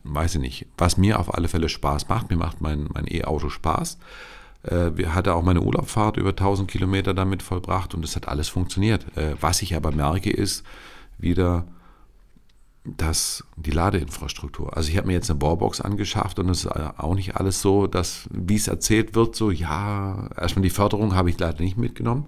[0.04, 0.66] weiß ich nicht.
[0.78, 3.98] Was mir auf alle Fälle Spaß macht, mir macht mein, mein E-Auto Spaß.
[4.62, 9.16] Äh, hatte auch meine Urlaubfahrt über 1000 Kilometer damit vollbracht und es hat alles funktioniert.
[9.16, 10.64] Äh, was ich aber merke, ist
[11.18, 11.66] wieder,
[12.84, 14.76] dass die Ladeinfrastruktur.
[14.76, 17.86] Also ich habe mir jetzt eine Wallbox angeschafft und es ist auch nicht alles so,
[17.86, 22.26] dass, wie es erzählt wird, so ja, erstmal die Förderung habe ich leider nicht mitgenommen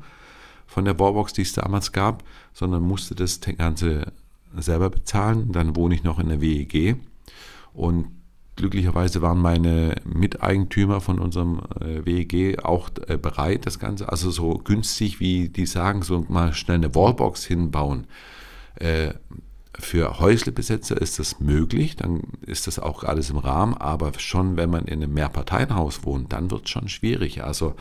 [0.67, 4.13] von der Wallbox, die es damals gab, sondern musste das Ganze
[4.57, 5.53] selber bezahlen.
[5.53, 6.97] Dann wohne ich noch in der WEG
[7.77, 8.07] und
[8.57, 14.55] glücklicherweise waren meine Miteigentümer von unserem äh, WEG auch äh, bereit, das Ganze, also so
[14.65, 18.07] günstig, wie die sagen, so mal schnell eine Wallbox hinbauen.
[18.77, 19.13] Äh,
[19.79, 24.71] für Häuslebesitzer ist das möglich, dann ist das auch alles im Rahmen, aber schon wenn
[24.71, 27.45] man in einem Mehrparteienhaus wohnt, dann wird es schon schwierig.
[27.45, 27.75] Also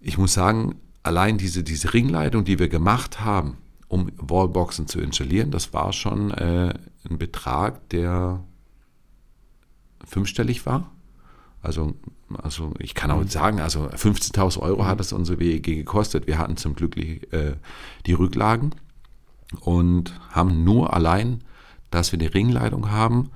[0.00, 5.50] ich muss sagen, allein diese, diese Ringleitung, die wir gemacht haben, um Wallboxen zu installieren,
[5.50, 6.74] das war schon äh,
[7.08, 8.42] ein Betrag, der
[10.04, 10.90] fünfstellig war.
[11.62, 11.94] Also,
[12.42, 16.26] also ich kann auch sagen, also 15.000 Euro hat es unsere WEG gekostet.
[16.26, 17.56] Wir hatten zum Glück äh,
[18.06, 18.74] die Rücklagen
[19.60, 21.42] und haben nur allein,
[21.90, 23.30] dass wir die Ringleitung haben,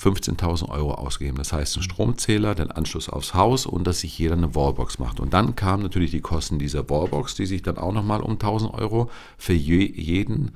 [0.00, 1.36] 15.000 Euro ausgegeben.
[1.36, 5.20] Das heißt, ein Stromzähler, den Anschluss aufs Haus und dass sich jeder eine Wallbox macht.
[5.20, 8.72] Und dann kamen natürlich die Kosten dieser Wallbox, die sich dann auch nochmal um 1.000
[8.72, 10.52] Euro für jeden,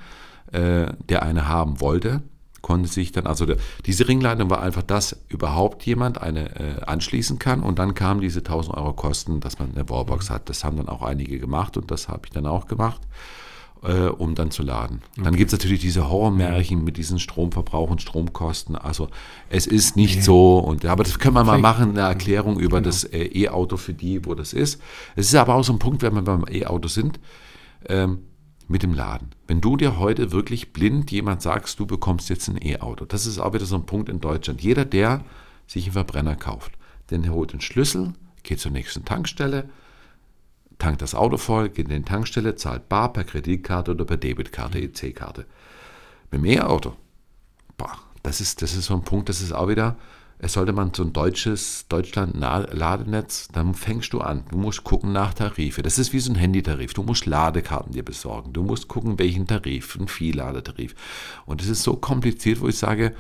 [0.52, 2.22] äh, der eine haben wollte,
[2.62, 7.38] konnte sich dann, also der, diese Ringleitung war einfach, dass überhaupt jemand eine äh, anschließen
[7.38, 10.48] kann und dann kamen diese 1.000 Euro Kosten, dass man eine Wallbox hat.
[10.48, 13.02] Das haben dann auch einige gemacht und das habe ich dann auch gemacht
[13.84, 15.02] äh, um dann zu laden.
[15.12, 15.24] Okay.
[15.24, 18.76] Dann gibt es natürlich diese Horrormärchen mit diesen Stromverbrauch und Stromkosten.
[18.76, 19.08] Also
[19.50, 20.24] es ist nicht yeah.
[20.24, 22.88] so, und aber das können wir mal machen, eine Erklärung über genau.
[22.88, 24.80] das äh, E-Auto für die, wo das ist.
[25.16, 27.20] Es ist aber auch so ein Punkt, wenn wir beim E-Auto sind,
[27.86, 28.20] ähm,
[28.66, 29.30] mit dem Laden.
[29.46, 33.38] Wenn du dir heute wirklich blind jemand sagst, du bekommst jetzt ein E-Auto, das ist
[33.38, 34.62] auch wieder so ein Punkt in Deutschland.
[34.62, 35.22] Jeder, der
[35.66, 36.72] sich einen Verbrenner kauft,
[37.10, 39.68] denn er holt den Schlüssel, geht zur nächsten Tankstelle,
[40.78, 44.78] tankt das Auto voll, geht in die Tankstelle, zahlt bar per Kreditkarte oder per Debitkarte,
[44.78, 45.46] EC-Karte.
[46.30, 46.94] Mit dem E-Auto,
[48.24, 49.96] das ist, das ist so ein Punkt, das ist auch wieder,
[50.38, 54.44] es sollte man so ein deutsches Deutschland-Ladenetz, dann fängst du an.
[54.50, 55.83] Du musst gucken nach Tarife.
[55.83, 56.92] Das ist wie so ein Handytarif.
[56.92, 58.52] Du musst Ladekarten dir besorgen.
[58.52, 60.94] Du musst gucken, welchen Tarif, ein Vielladetarif.
[61.46, 63.14] Und es ist so kompliziert, wo ich sage,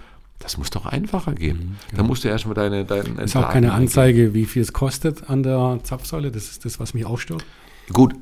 [0.44, 1.56] das muss doch einfacher gehen.
[1.56, 2.02] Mhm, genau.
[2.02, 2.84] Da musst du erstmal deine.
[2.84, 6.30] deine ist auch keine Anzeige, wie viel es kostet an der Zapfsäule.
[6.30, 7.44] Das ist das, was mich aufstört.
[7.92, 8.14] Gut,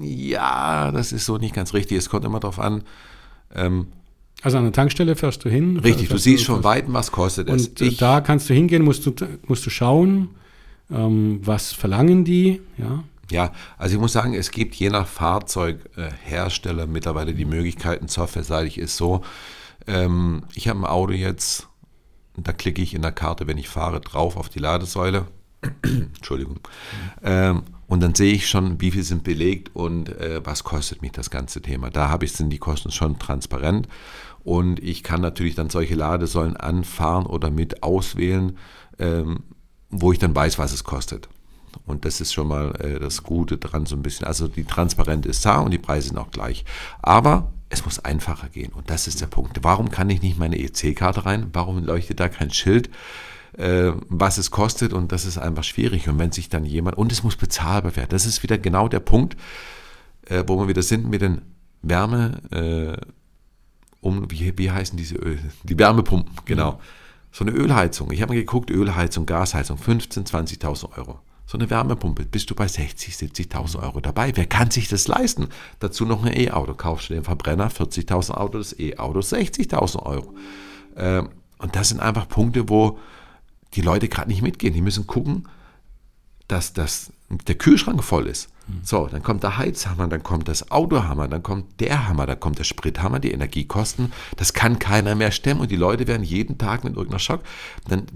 [0.00, 1.98] ja, das ist so nicht ganz richtig.
[1.98, 2.82] Es kommt immer darauf an.
[3.54, 3.88] Ähm,
[4.42, 5.76] Also an der Tankstelle fährst du hin.
[5.78, 7.68] Richtig, du siehst schon weit, was kostet es.
[7.68, 9.12] Und ich, da kannst du hingehen, musst du,
[9.46, 10.30] musst du schauen,
[10.90, 13.04] ähm, was verlangen die, ja.
[13.30, 18.96] Ja, also ich muss sagen, es gibt je nach Fahrzeughersteller mittlerweile die Möglichkeiten, softwareseitig ist
[18.96, 19.22] so,
[19.86, 21.68] ähm, ich habe ein Auto jetzt,
[22.36, 25.26] da klicke ich in der Karte, wenn ich fahre, drauf auf die Ladesäule.
[25.82, 26.60] Entschuldigung.
[27.22, 31.12] Ähm, und dann sehe ich schon, wie viel sind belegt und äh, was kostet mich
[31.12, 31.90] das ganze Thema.
[31.90, 33.88] Da habe ich, sind die Kosten schon transparent.
[34.42, 38.56] Und ich kann natürlich dann solche Ladesäulen anfahren oder mit auswählen,
[38.98, 39.44] ähm,
[39.90, 41.28] wo ich dann weiß, was es kostet.
[41.84, 44.26] Und das ist schon mal äh, das Gute dran so ein bisschen.
[44.26, 46.64] Also die Transparenz ist da und die Preise sind auch gleich.
[47.02, 48.72] Aber es muss einfacher gehen.
[48.72, 49.58] Und das ist der Punkt.
[49.62, 51.48] Warum kann ich nicht meine EC-Karte rein?
[51.52, 52.90] Warum leuchtet da kein Schild?
[53.56, 56.08] äh, was es kostet und das ist einfach schwierig.
[56.08, 59.00] Und wenn sich dann jemand, und es muss bezahlbar werden, das ist wieder genau der
[59.00, 59.36] Punkt,
[60.26, 61.42] äh, wo wir wieder sind mit den
[61.82, 63.06] Wärme, äh,
[64.00, 65.38] um, wie, wie heißen diese Öl?
[65.64, 66.72] Die Wärmepumpen, genau.
[66.72, 66.78] Mhm.
[67.32, 68.12] So eine Ölheizung.
[68.12, 71.20] Ich habe mal geguckt, Ölheizung, Gasheizung, 15.000, 20.000 Euro.
[71.46, 74.32] So eine Wärmepumpe, bist du bei 60, 70.000 Euro dabei.
[74.34, 75.48] Wer kann sich das leisten?
[75.78, 76.74] Dazu noch ein E-Auto.
[76.74, 80.34] Kaufst du den Verbrenner, 40.000 Euro, das E-Auto, 60.000 Euro.
[80.96, 81.28] Ähm,
[81.58, 82.98] und das sind einfach Punkte, wo,
[83.74, 84.74] die Leute gerade nicht mitgehen.
[84.74, 85.48] Die müssen gucken,
[86.48, 88.48] dass das, der Kühlschrank voll ist.
[88.66, 88.80] Mhm.
[88.82, 92.58] So, dann kommt der Heizhammer, dann kommt das Autohammer, dann kommt der Hammer, dann kommt
[92.58, 94.12] der Sprithammer, die Energiekosten.
[94.36, 97.42] Das kann keiner mehr stemmen und die Leute werden jeden Tag mit irgendeiner Schock.
[97.88, 98.06] Dann,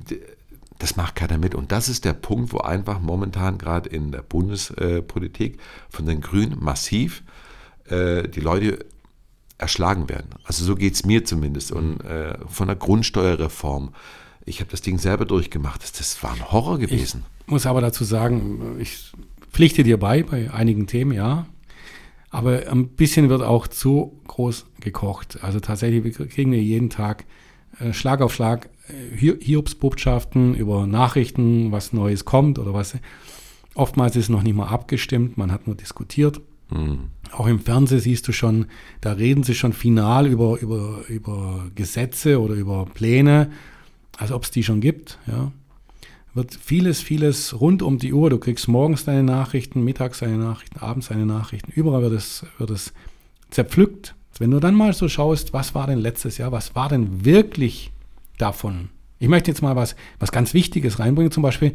[0.80, 1.54] das macht keiner mit.
[1.54, 5.58] Und das ist der Punkt, wo einfach momentan gerade in der Bundespolitik
[5.88, 7.22] von den Grünen massiv
[7.88, 8.84] äh, die Leute
[9.58, 10.30] erschlagen werden.
[10.44, 11.70] Also so geht es mir zumindest.
[11.70, 13.92] Und äh, von der Grundsteuerreform
[14.44, 15.82] ich habe das Ding selber durchgemacht.
[15.82, 17.24] Das, das war ein Horror gewesen.
[17.46, 19.12] Ich muss aber dazu sagen, ich
[19.52, 21.46] pflichte dir bei, bei einigen Themen, ja.
[22.30, 25.38] Aber ein bisschen wird auch zu groß gekocht.
[25.42, 27.24] Also tatsächlich kriegen wir jeden Tag
[27.80, 28.70] äh, Schlag auf Schlag
[29.16, 32.96] Hiobsbotschaften über Nachrichten, was Neues kommt oder was.
[33.74, 36.40] Oftmals ist es noch nicht mal abgestimmt, man hat nur diskutiert.
[36.70, 37.10] Mhm.
[37.32, 38.66] Auch im Fernsehen siehst du schon,
[39.00, 43.50] da reden sie schon final über, über, über Gesetze oder über Pläne
[44.20, 45.18] als ob es die schon gibt.
[45.26, 45.50] Ja.
[46.34, 48.30] Wird vieles, vieles rund um die Uhr.
[48.30, 51.72] Du kriegst morgens deine Nachrichten, mittags deine Nachrichten, abends deine Nachrichten.
[51.72, 52.92] Überall wird es, wird es
[53.50, 54.14] zerpflückt.
[54.38, 57.90] Wenn du dann mal so schaust, was war denn letztes Jahr, was war denn wirklich
[58.40, 58.88] davon?
[59.18, 61.74] Ich möchte jetzt mal was, was ganz Wichtiges reinbringen, zum Beispiel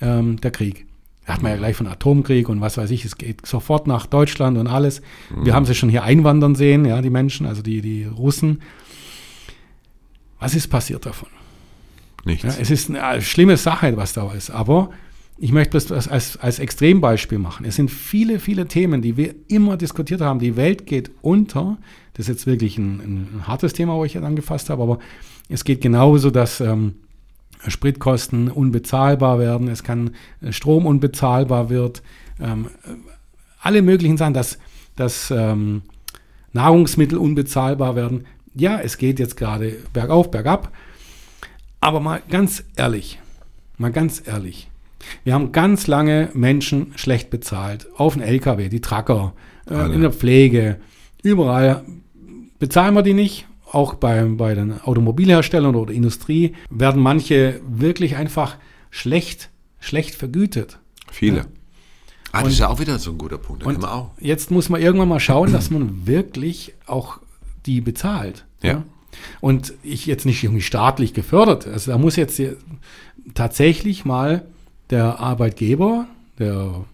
[0.00, 0.86] ähm, der Krieg.
[1.26, 4.06] Da hat man ja gleich von Atomkrieg und was weiß ich, es geht sofort nach
[4.06, 5.02] Deutschland und alles.
[5.42, 8.62] Wir haben sie schon hier einwandern sehen, ja, die Menschen, also die, die Russen.
[10.38, 11.28] Was ist passiert davon?
[12.24, 12.44] Nichts.
[12.44, 14.50] Ja, es ist eine schlimme Sache, was da ist.
[14.50, 14.90] Aber
[15.38, 17.66] ich möchte das als, als Extrembeispiel machen.
[17.66, 20.38] Es sind viele, viele Themen, die wir immer diskutiert haben.
[20.38, 21.76] Die Welt geht unter.
[22.14, 23.00] Das ist jetzt wirklich ein,
[23.38, 24.98] ein hartes Thema, wo ich jetzt angefasst habe, aber
[25.48, 26.94] es geht genauso, dass ähm,
[27.66, 32.02] Spritkosten unbezahlbar werden, es kann äh, Strom unbezahlbar wird,
[32.40, 32.68] ähm,
[33.60, 34.58] alle möglichen Sachen, dass,
[34.94, 35.82] dass ähm,
[36.52, 38.24] Nahrungsmittel unbezahlbar werden.
[38.54, 40.72] Ja, es geht jetzt gerade bergauf, bergab.
[41.80, 43.18] Aber mal ganz ehrlich,
[43.76, 44.68] mal ganz ehrlich.
[45.24, 47.86] Wir haben ganz lange Menschen schlecht bezahlt.
[47.96, 49.34] Auf den LKW, die Tracker,
[49.70, 50.78] äh, in der Pflege,
[51.22, 51.84] überall.
[52.58, 53.46] Bezahlen wir die nicht?
[53.76, 58.56] Auch bei, bei den Automobilherstellern oder Industrie werden manche wirklich einfach
[58.88, 59.50] schlecht,
[59.80, 60.78] schlecht vergütet.
[61.10, 61.36] Viele.
[61.36, 61.44] Ja.
[62.32, 63.66] Ah, das ist ja auch wieder so ein guter Punkt.
[63.66, 67.18] Da und Jetzt muss man irgendwann mal schauen, dass man wirklich auch
[67.66, 68.46] die bezahlt.
[68.62, 68.70] Ja.
[68.70, 68.84] ja?
[69.42, 71.66] Und ich jetzt nicht irgendwie staatlich gefördert.
[71.66, 72.40] Also da muss jetzt
[73.34, 74.46] tatsächlich mal
[74.88, 76.06] der Arbeitgeber,
[76.38, 76.86] der,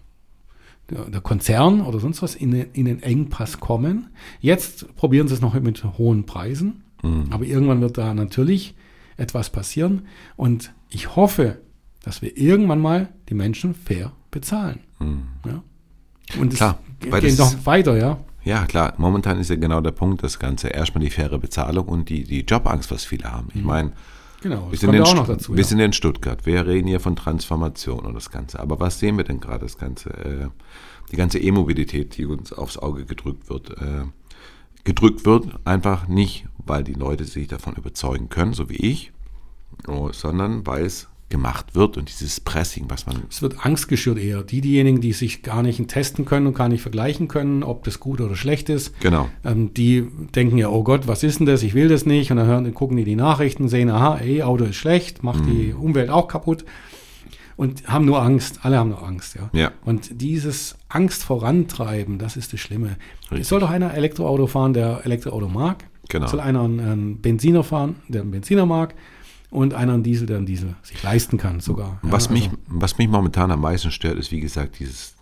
[0.93, 4.09] der, Konzern oder sonst was in, in den Engpass kommen.
[4.39, 6.83] Jetzt probieren sie es noch mit hohen Preisen.
[7.01, 7.27] Mhm.
[7.29, 8.75] Aber irgendwann wird da natürlich
[9.17, 10.07] etwas passieren.
[10.35, 11.59] Und ich hoffe,
[12.03, 14.79] dass wir irgendwann mal die Menschen fair bezahlen.
[14.99, 15.23] Mhm.
[15.45, 15.63] Ja?
[16.39, 18.19] Und Klar, es geht noch weiter, ja.
[18.43, 18.93] Ja, klar.
[18.97, 20.67] Momentan ist ja genau der Punkt, das Ganze.
[20.67, 23.47] Erstmal die faire Bezahlung und die, die Jobangst, was viele haben.
[23.53, 23.67] Ich mhm.
[23.67, 23.91] meine,
[24.43, 25.67] genau, wir, sind in, auch noch dazu, wir ja.
[25.67, 26.45] sind in Stuttgart.
[26.45, 28.59] Wir reden hier von Transformation und das Ganze.
[28.59, 30.09] Aber was sehen wir denn gerade, das Ganze?
[30.11, 30.47] Äh,
[31.11, 33.69] die ganze E-Mobilität, die uns aufs Auge gedrückt wird.
[33.71, 34.05] Äh,
[34.83, 39.11] gedrückt wird einfach nicht, weil die Leute sich davon überzeugen können, so wie ich,
[39.87, 43.23] oh, sondern weil es gemacht wird und dieses Pressing, was man.
[43.27, 44.43] Es wird Angst geschürt eher.
[44.43, 47.99] Die, diejenigen, die sich gar nicht testen können und gar nicht vergleichen können, ob das
[47.99, 49.27] gut oder schlecht ist, genau.
[49.43, 51.63] Ähm, die denken ja, oh Gott, was ist denn das?
[51.63, 52.29] Ich will das nicht.
[52.29, 55.51] Und dann hören, gucken die die Nachrichten, sehen, aha, ey, Auto ist schlecht, macht mhm.
[55.51, 56.65] die Umwelt auch kaputt.
[57.55, 59.49] Und haben nur Angst, alle haben nur Angst, ja.
[59.53, 59.71] ja.
[59.83, 62.97] Und dieses Angst vorantreiben, das ist das Schlimme.
[63.31, 65.83] Es soll doch einer Elektroauto fahren, der Elektroauto mag.
[66.09, 66.27] Genau.
[66.27, 68.93] Soll einer einen, einen Benziner fahren, der einen Benziner mag,
[69.53, 71.99] und einer einen Diesel, der einen Diesel sich leisten kann sogar.
[72.01, 75.15] Was, Ja, mich, also- was mich momentan am meisten stört, ist, wie gesagt, dieses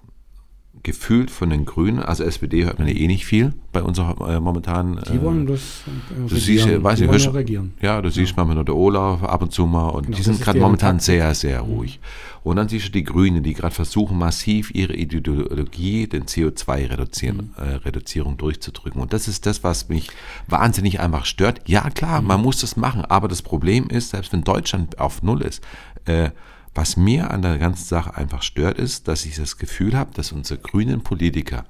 [0.83, 4.39] gefühlt von den Grünen, also SPD hört man ja eh nicht viel bei unserer äh,
[4.39, 4.99] momentanen.
[5.11, 7.73] Die wollen das äh, Du siehst, ja, weiß die ich, wollen hörst, ja regieren.
[7.81, 10.35] ja, du siehst mal nur der Olaf ab und zu mal und Genau, die das
[10.37, 11.05] sind gerade momentan Taktik.
[11.05, 11.99] sehr, sehr ruhig.
[12.43, 17.63] Und dann siehst du die Grünen, die gerade versuchen, massiv ihre Ideologie, den CO2-Reduzierung Mhm.
[17.63, 19.01] äh, Reduzierung durchzudrücken.
[19.01, 20.09] Und das ist das, was mich
[20.47, 21.61] wahnsinnig einfach stört.
[21.67, 21.93] Ja, Mhm.
[21.93, 25.61] klar, man muss das machen, aber das Problem ist, selbst wenn Deutschland auf Null ist,
[26.05, 26.31] äh,
[26.73, 30.31] was mir an der ganzen Sache einfach stört, ist, dass ich das Gefühl habe, dass
[30.31, 31.65] unsere grünen Politiker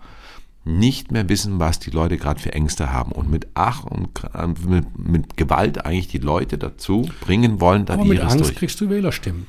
[0.63, 4.55] nicht mehr wissen, was die Leute gerade für Ängste haben und mit Ach und Kr-
[4.69, 8.55] mit, mit Gewalt eigentlich die Leute dazu bringen wollen, da Aber mit Angst durch.
[8.55, 9.47] kriegst du Wählerstimmen.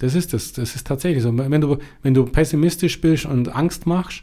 [0.00, 0.52] Das ist das.
[0.52, 1.36] Das ist tatsächlich so.
[1.36, 4.22] Wenn du, wenn du pessimistisch bist und Angst machst,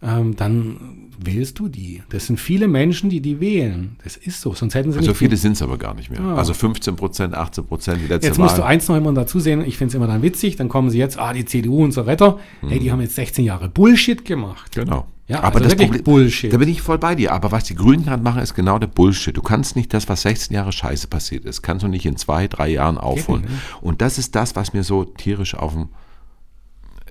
[0.00, 2.02] ähm, dann wählst du die.
[2.10, 3.96] Das sind viele Menschen, die die wählen.
[4.04, 4.54] Das ist so.
[4.54, 5.16] Sonst hätten sie So nicht.
[5.18, 6.20] viele sind es aber gar nicht mehr.
[6.20, 6.36] Ah.
[6.36, 8.68] Also 15 Prozent, 18 Prozent, die letzte Jetzt musst du Wahl.
[8.68, 11.18] eins noch immer dazu sehen, ich finde es immer dann witzig, dann kommen sie jetzt,
[11.18, 14.72] ah, die CDU, unser Retter, hey, die haben jetzt 16 Jahre Bullshit gemacht.
[14.76, 15.06] Genau.
[15.26, 16.52] Ja, aber also das wirklich Problem, Bullshit.
[16.52, 17.32] Da bin ich voll bei dir.
[17.32, 19.36] Aber was die Grünen gerade machen, ist genau der Bullshit.
[19.36, 22.46] Du kannst nicht das, was 16 Jahre Scheiße passiert ist, kannst du nicht in zwei,
[22.48, 23.42] drei Jahren aufholen.
[23.42, 23.58] nicht, ne?
[23.82, 25.88] Und das ist das, was mir so tierisch auf dem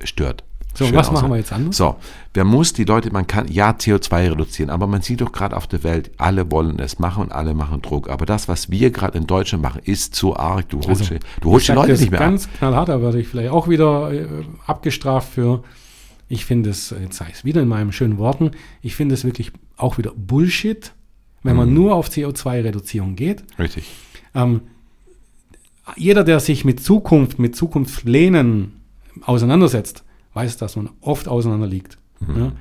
[0.03, 0.43] stört.
[0.77, 1.13] So, Schön was aussehen.
[1.21, 1.75] machen wir jetzt anders?
[1.77, 1.95] So,
[2.35, 5.65] wer muss die Leute, man kann ja CO2 reduzieren, aber man sieht doch gerade auf
[5.65, 8.09] der Welt, alle wollen es machen und alle machen Druck.
[8.09, 10.69] Aber das, was wir gerade in Deutschland machen, ist zu arg.
[10.69, 12.27] Du holst, Also, du holst die Leute nicht mehr ab.
[12.27, 14.27] ganz knallhart, da werde ich vielleicht auch wieder äh,
[14.67, 15.63] abgestraft für.
[16.29, 18.51] Ich finde es, äh, jetzt sage ich es wieder in meinen schönen Worten,
[18.83, 20.91] ich finde es wirklich auch wieder Bullshit,
[21.41, 21.57] wenn Mhm.
[21.57, 23.43] man nur auf CO2-Reduzierung geht.
[23.57, 23.89] Richtig.
[24.35, 24.61] Ähm,
[25.95, 28.73] jeder, der sich mit Zukunft, mit Zukunftsplänen
[29.23, 30.03] auseinandersetzt,
[30.37, 31.97] weiß, dass man oft auseinander liegt.
[32.19, 32.37] Mhm.
[32.37, 32.51] Ja?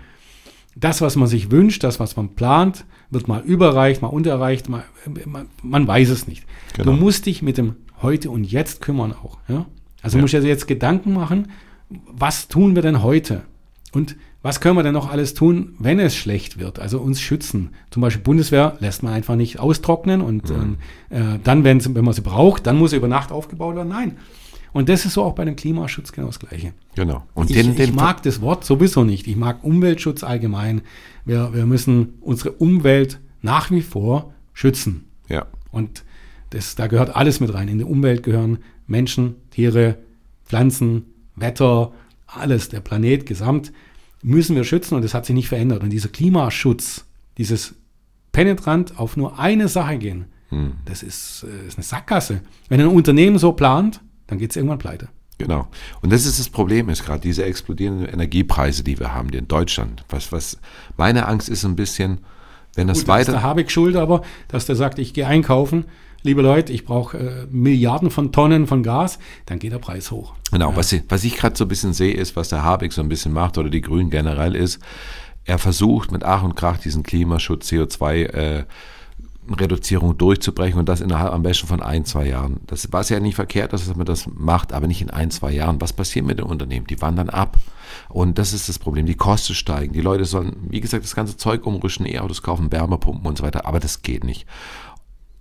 [0.74, 4.84] Das, was man sich wünscht, das, was man plant, wird mal überreicht, mal unterreicht, mal,
[5.26, 6.44] man, man weiß es nicht.
[6.74, 6.92] Genau.
[6.92, 9.38] Du musst dich mit dem Heute und Jetzt kümmern auch.
[9.48, 9.66] Ja?
[10.02, 10.22] Also Ja.
[10.22, 11.50] musst du dir jetzt Gedanken machen,
[11.88, 13.42] was tun wir denn heute?
[13.92, 16.78] Und was können wir denn noch alles tun, wenn es schlecht wird?
[16.78, 17.70] Also uns schützen.
[17.90, 20.76] Zum Beispiel Bundeswehr lässt man einfach nicht austrocknen und Mhm.
[21.10, 23.88] äh, dann, wenn man sie braucht, dann muss sie über Nacht aufgebaut werden.
[23.88, 24.18] Nein.
[24.76, 26.72] Und das ist so auch bei dem Klimaschutz genau das Gleiche.
[26.94, 27.24] Genau.
[27.34, 29.26] Und Ich, den, den ich mag das Wort sowieso nicht.
[29.26, 30.82] Ich mag Umweltschutz allgemein.
[31.24, 35.04] Wir, wir müssen unsere Umwelt nach wie vor schützen.
[35.28, 35.46] ja.
[35.70, 36.04] Und
[36.50, 37.68] das, da gehört alles mit rein.
[37.68, 39.96] In die Umwelt gehören Menschen, Tiere,
[40.44, 41.04] Pflanzen,
[41.34, 41.92] Wetter,
[42.26, 43.72] alles, der Planet gesamt
[44.22, 45.82] müssen wir schützen und das hat sich nicht verändert.
[45.82, 47.04] Und dieser Klimaschutz,
[47.38, 47.74] dieses
[48.32, 50.74] penetrant auf nur eine Sache gehen, Hm.
[50.84, 52.40] das ist, äh, ist eine Sackgasse.
[52.68, 55.08] Wenn ein Unternehmen so plant, dann geht es irgendwann pleite.
[55.38, 55.68] Genau.
[56.00, 59.48] Und das ist das Problem, ist gerade diese explodierenden Energiepreise, die wir haben, die in
[59.48, 60.04] Deutschland.
[60.08, 60.58] Was, was
[60.96, 62.18] meine Angst ist ein bisschen,
[62.74, 63.42] wenn das Gut, da ist der weiter.
[63.44, 65.84] Habeck schuld, aber dass der sagt, ich gehe einkaufen,
[66.22, 70.32] liebe Leute, ich brauche äh, Milliarden von Tonnen von Gas, dann geht der Preis hoch.
[70.52, 73.02] Genau, was, ich- was ich gerade so ein bisschen sehe, ist, was der Habeck so
[73.02, 74.80] ein bisschen macht oder die Grünen generell ist,
[75.44, 78.64] er versucht mit Ach und Krach diesen Klimaschutz, CO2 äh,
[79.54, 82.60] Reduzierung durchzubrechen und das innerhalb am besten von ein, zwei Jahren.
[82.66, 85.80] Das war ja nicht verkehrt, dass man das macht, aber nicht in ein, zwei Jahren.
[85.80, 86.86] Was passiert mit den Unternehmen?
[86.86, 87.58] Die wandern ab.
[88.08, 89.06] Und das ist das Problem.
[89.06, 89.92] Die Kosten steigen.
[89.92, 93.66] Die Leute sollen, wie gesagt, das ganze Zeug umrüsten, E-Autos kaufen, Wärmepumpen und so weiter.
[93.66, 94.46] Aber das geht nicht.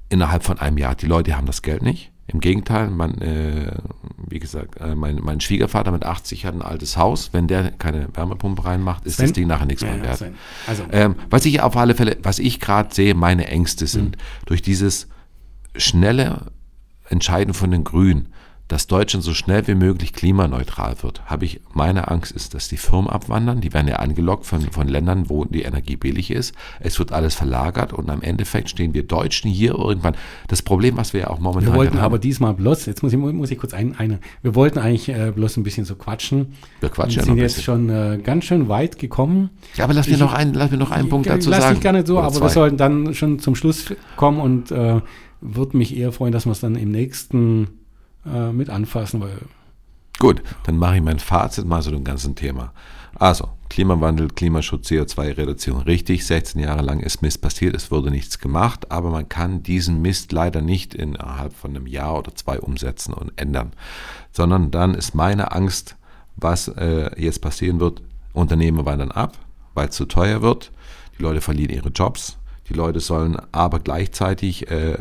[0.09, 0.95] Innerhalb von einem Jahr.
[0.95, 2.11] Die Leute haben das Geld nicht.
[2.27, 3.71] Im Gegenteil, man, äh,
[4.17, 7.29] wie gesagt, äh, mein, mein Schwiegervater mit 80 hat ein altes Haus.
[7.33, 9.25] Wenn der keine Wärmepumpe reinmacht, ist Sven?
[9.27, 10.31] das Ding nachher nichts Ja, mehr wert.
[10.65, 14.17] Also, Ähm, was ich auf alle Fälle, was ich gerade sehe, meine Ängste sind,
[14.47, 15.07] durch dieses
[15.75, 16.51] schnelle
[17.09, 18.29] Entscheiden von den Grünen,
[18.67, 22.77] dass Deutschland so schnell wie möglich klimaneutral wird, habe ich, meine Angst ist, dass die
[22.77, 26.55] Firmen abwandern, die werden ja angelockt von, von Ländern, wo die Energie billig ist.
[26.79, 30.15] Es wird alles verlagert und am Endeffekt stehen wir Deutschen hier irgendwann.
[30.47, 33.13] Das Problem, was wir ja auch momentan wir wollten haben, aber diesmal bloß, jetzt muss
[33.13, 36.53] ich, muss ich kurz ein, eine, wir wollten eigentlich äh, bloß ein bisschen so quatschen.
[36.79, 37.87] wir quatschen Wir ja noch sind ein jetzt bisschen.
[37.87, 39.51] schon äh, ganz schön weit gekommen.
[39.75, 41.75] Ja, aber lass mir Ich- noch einen, lass mir noch einen Punkt dazu Lass sagen.
[41.75, 42.45] ich gerne so, Oder aber zwei.
[42.45, 45.01] wir sollten dann schon zum Schluss kommen und äh,
[45.41, 47.67] würde mich eher freuen, dass wir es dann im nächsten
[48.25, 49.37] äh, mit anfassen, weil
[50.17, 52.71] Gut, dann mache ich mein Fazit mal zu dem ganzen Thema.
[53.15, 55.81] Also, Klimawandel, Klimaschutz, CO2-Reduzierung.
[55.81, 60.01] Richtig, 16 Jahre lang ist Mist passiert, es wurde nichts gemacht, aber man kann diesen
[60.01, 63.73] Mist leider nicht innerhalb von einem Jahr oder zwei umsetzen und ändern.
[64.31, 65.95] Sondern dann ist meine Angst,
[66.35, 68.01] was äh, jetzt passieren wird,
[68.33, 69.37] Unternehmen wandern ab,
[69.73, 70.71] weil es zu teuer wird,
[71.17, 72.37] die Leute verlieren ihre Jobs,
[72.69, 74.97] die Leute sollen aber gleichzeitig äh,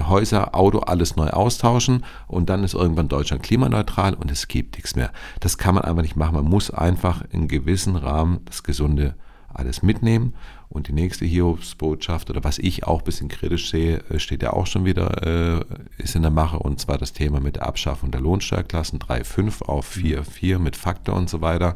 [0.00, 4.96] Häuser, Auto, alles neu austauschen und dann ist irgendwann Deutschland klimaneutral und es gibt nichts
[4.96, 5.12] mehr.
[5.40, 6.34] Das kann man einfach nicht machen.
[6.34, 9.14] Man muss einfach in gewissen Rahmen das gesunde
[9.52, 10.34] alles mitnehmen.
[10.70, 14.52] Und die nächste Hiobsbotschaft oder was ich auch ein bisschen kritisch sehe, äh, steht ja
[14.52, 15.64] auch schon wieder, äh,
[15.96, 19.88] ist in der Mache und zwar das Thema mit der Abschaffung der Lohnsteuerklassen 3,5 auf
[19.88, 21.74] 4,4 mit Faktor und so weiter.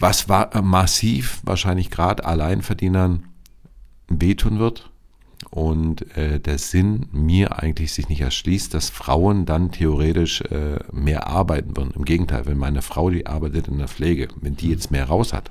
[0.00, 3.22] Was war massiv wahrscheinlich gerade Alleinverdienern
[4.08, 4.91] wehtun wird
[5.52, 11.26] und äh, der Sinn mir eigentlich sich nicht erschließt, dass Frauen dann theoretisch äh, mehr
[11.26, 11.92] arbeiten würden.
[11.94, 15.34] Im Gegenteil, wenn meine Frau, die arbeitet in der Pflege, wenn die jetzt mehr raus
[15.34, 15.50] hat,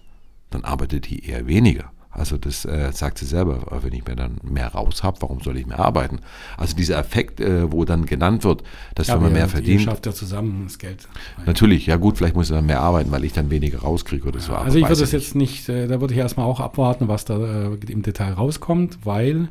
[0.49, 1.91] dann arbeitet die eher weniger.
[2.10, 5.56] Also das äh, sagt sie selber, wenn ich mir dann mehr raus habe, warum soll
[5.58, 6.20] ich mehr arbeiten?
[6.58, 8.64] Also dieser Effekt, äh, wo dann genannt wird,
[8.95, 9.82] dass ja, wenn man mehr verdient.
[9.82, 11.08] Ihr schafft ja zusammen das Geld.
[11.45, 14.39] Natürlich, ja gut, vielleicht muss ich dann mehr arbeiten, weil ich dann weniger rauskriege oder
[14.39, 14.54] so.
[14.54, 17.38] also ich würde es jetzt nicht, äh, da würde ich erstmal auch abwarten, was da
[17.38, 19.49] äh, im Detail rauskommt, weil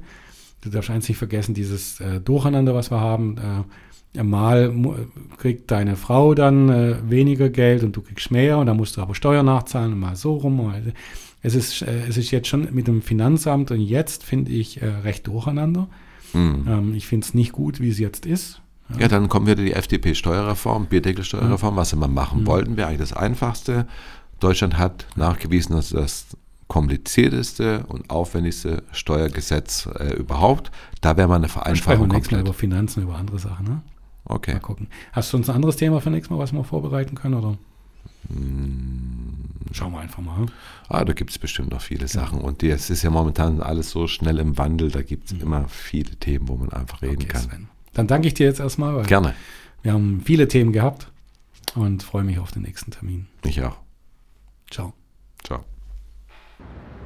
[0.61, 3.37] du darfst eins nicht vergessen, dieses äh, Durcheinander, was wir haben.
[3.39, 4.75] Äh, mal
[5.39, 9.15] kriegt deine Frau dann weniger Geld und du kriegst mehr und dann musst du aber
[9.15, 10.73] Steuern nachzahlen und mal so rum.
[11.43, 14.87] Es ist, äh, es ist jetzt schon mit dem Finanzamt und jetzt finde ich äh,
[14.87, 15.89] recht durcheinander.
[16.33, 16.65] Mhm.
[16.69, 18.61] Ähm, ich finde es nicht gut, wie es jetzt ist.
[18.99, 19.07] Ja.
[19.07, 21.81] dann kommen wieder die FDP-Steuerreform, Bierdeckelsteuerreform, ja.
[21.81, 22.47] was sie mal machen mhm.
[22.47, 23.87] wollten, wäre eigentlich das Einfachste.
[24.41, 26.27] Deutschland hat nachgewiesen, dass das
[26.71, 30.71] komplizierteste und aufwendigste Steuergesetz äh, überhaupt.
[31.01, 32.09] Da wäre mal eine Vereinfachung.
[32.09, 33.67] Wir nächstes Mal über Finanzen, über andere Sachen.
[33.67, 33.83] Ne?
[34.25, 34.53] Okay.
[34.53, 34.87] Mal gucken.
[35.13, 37.35] Hast du uns ein anderes Thema für nächstes Mal, was wir vorbereiten können?
[37.35, 37.59] Oder?
[38.29, 39.35] Hm.
[39.73, 40.47] Schauen wir einfach mal.
[40.89, 42.41] Ah, da gibt es bestimmt noch viele Sachen.
[42.41, 45.41] Und es ist ja momentan alles so schnell im Wandel, da gibt es mhm.
[45.43, 47.43] immer viele Themen, wo man einfach reden okay, kann.
[47.43, 47.69] Sven.
[47.95, 49.03] Dann danke ich dir jetzt erstmal.
[49.07, 49.35] Gerne.
[49.83, 51.11] Wir haben viele Themen gehabt
[51.75, 53.27] und freue mich auf den nächsten Termin.
[53.45, 53.79] Ich auch.
[54.71, 54.93] Ciao.
[55.43, 55.65] Ciao.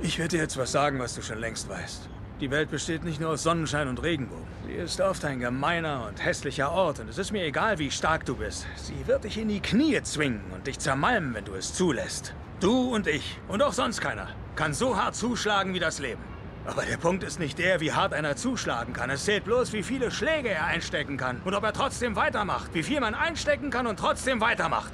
[0.04, 2.10] Ich werde dir jetzt was sagen, was du schon längst weißt.
[2.38, 4.44] Die Welt besteht nicht nur aus Sonnenschein und Regenbogen.
[4.66, 8.26] Sie ist oft ein gemeiner und hässlicher Ort und es ist mir egal, wie stark
[8.26, 8.66] du bist.
[8.76, 12.34] Sie wird dich in die Knie zwingen und dich zermalmen, wenn du es zulässt.
[12.60, 16.22] Du und ich und auch sonst keiner kann so hart zuschlagen wie das Leben.
[16.66, 19.08] Aber der Punkt ist nicht der, wie hart einer zuschlagen kann.
[19.08, 22.74] Es zählt bloß, wie viele Schläge er einstecken kann und ob er trotzdem weitermacht.
[22.74, 24.92] Wie viel man einstecken kann und trotzdem weitermacht.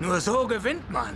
[0.00, 1.14] Nur so gewinnt man.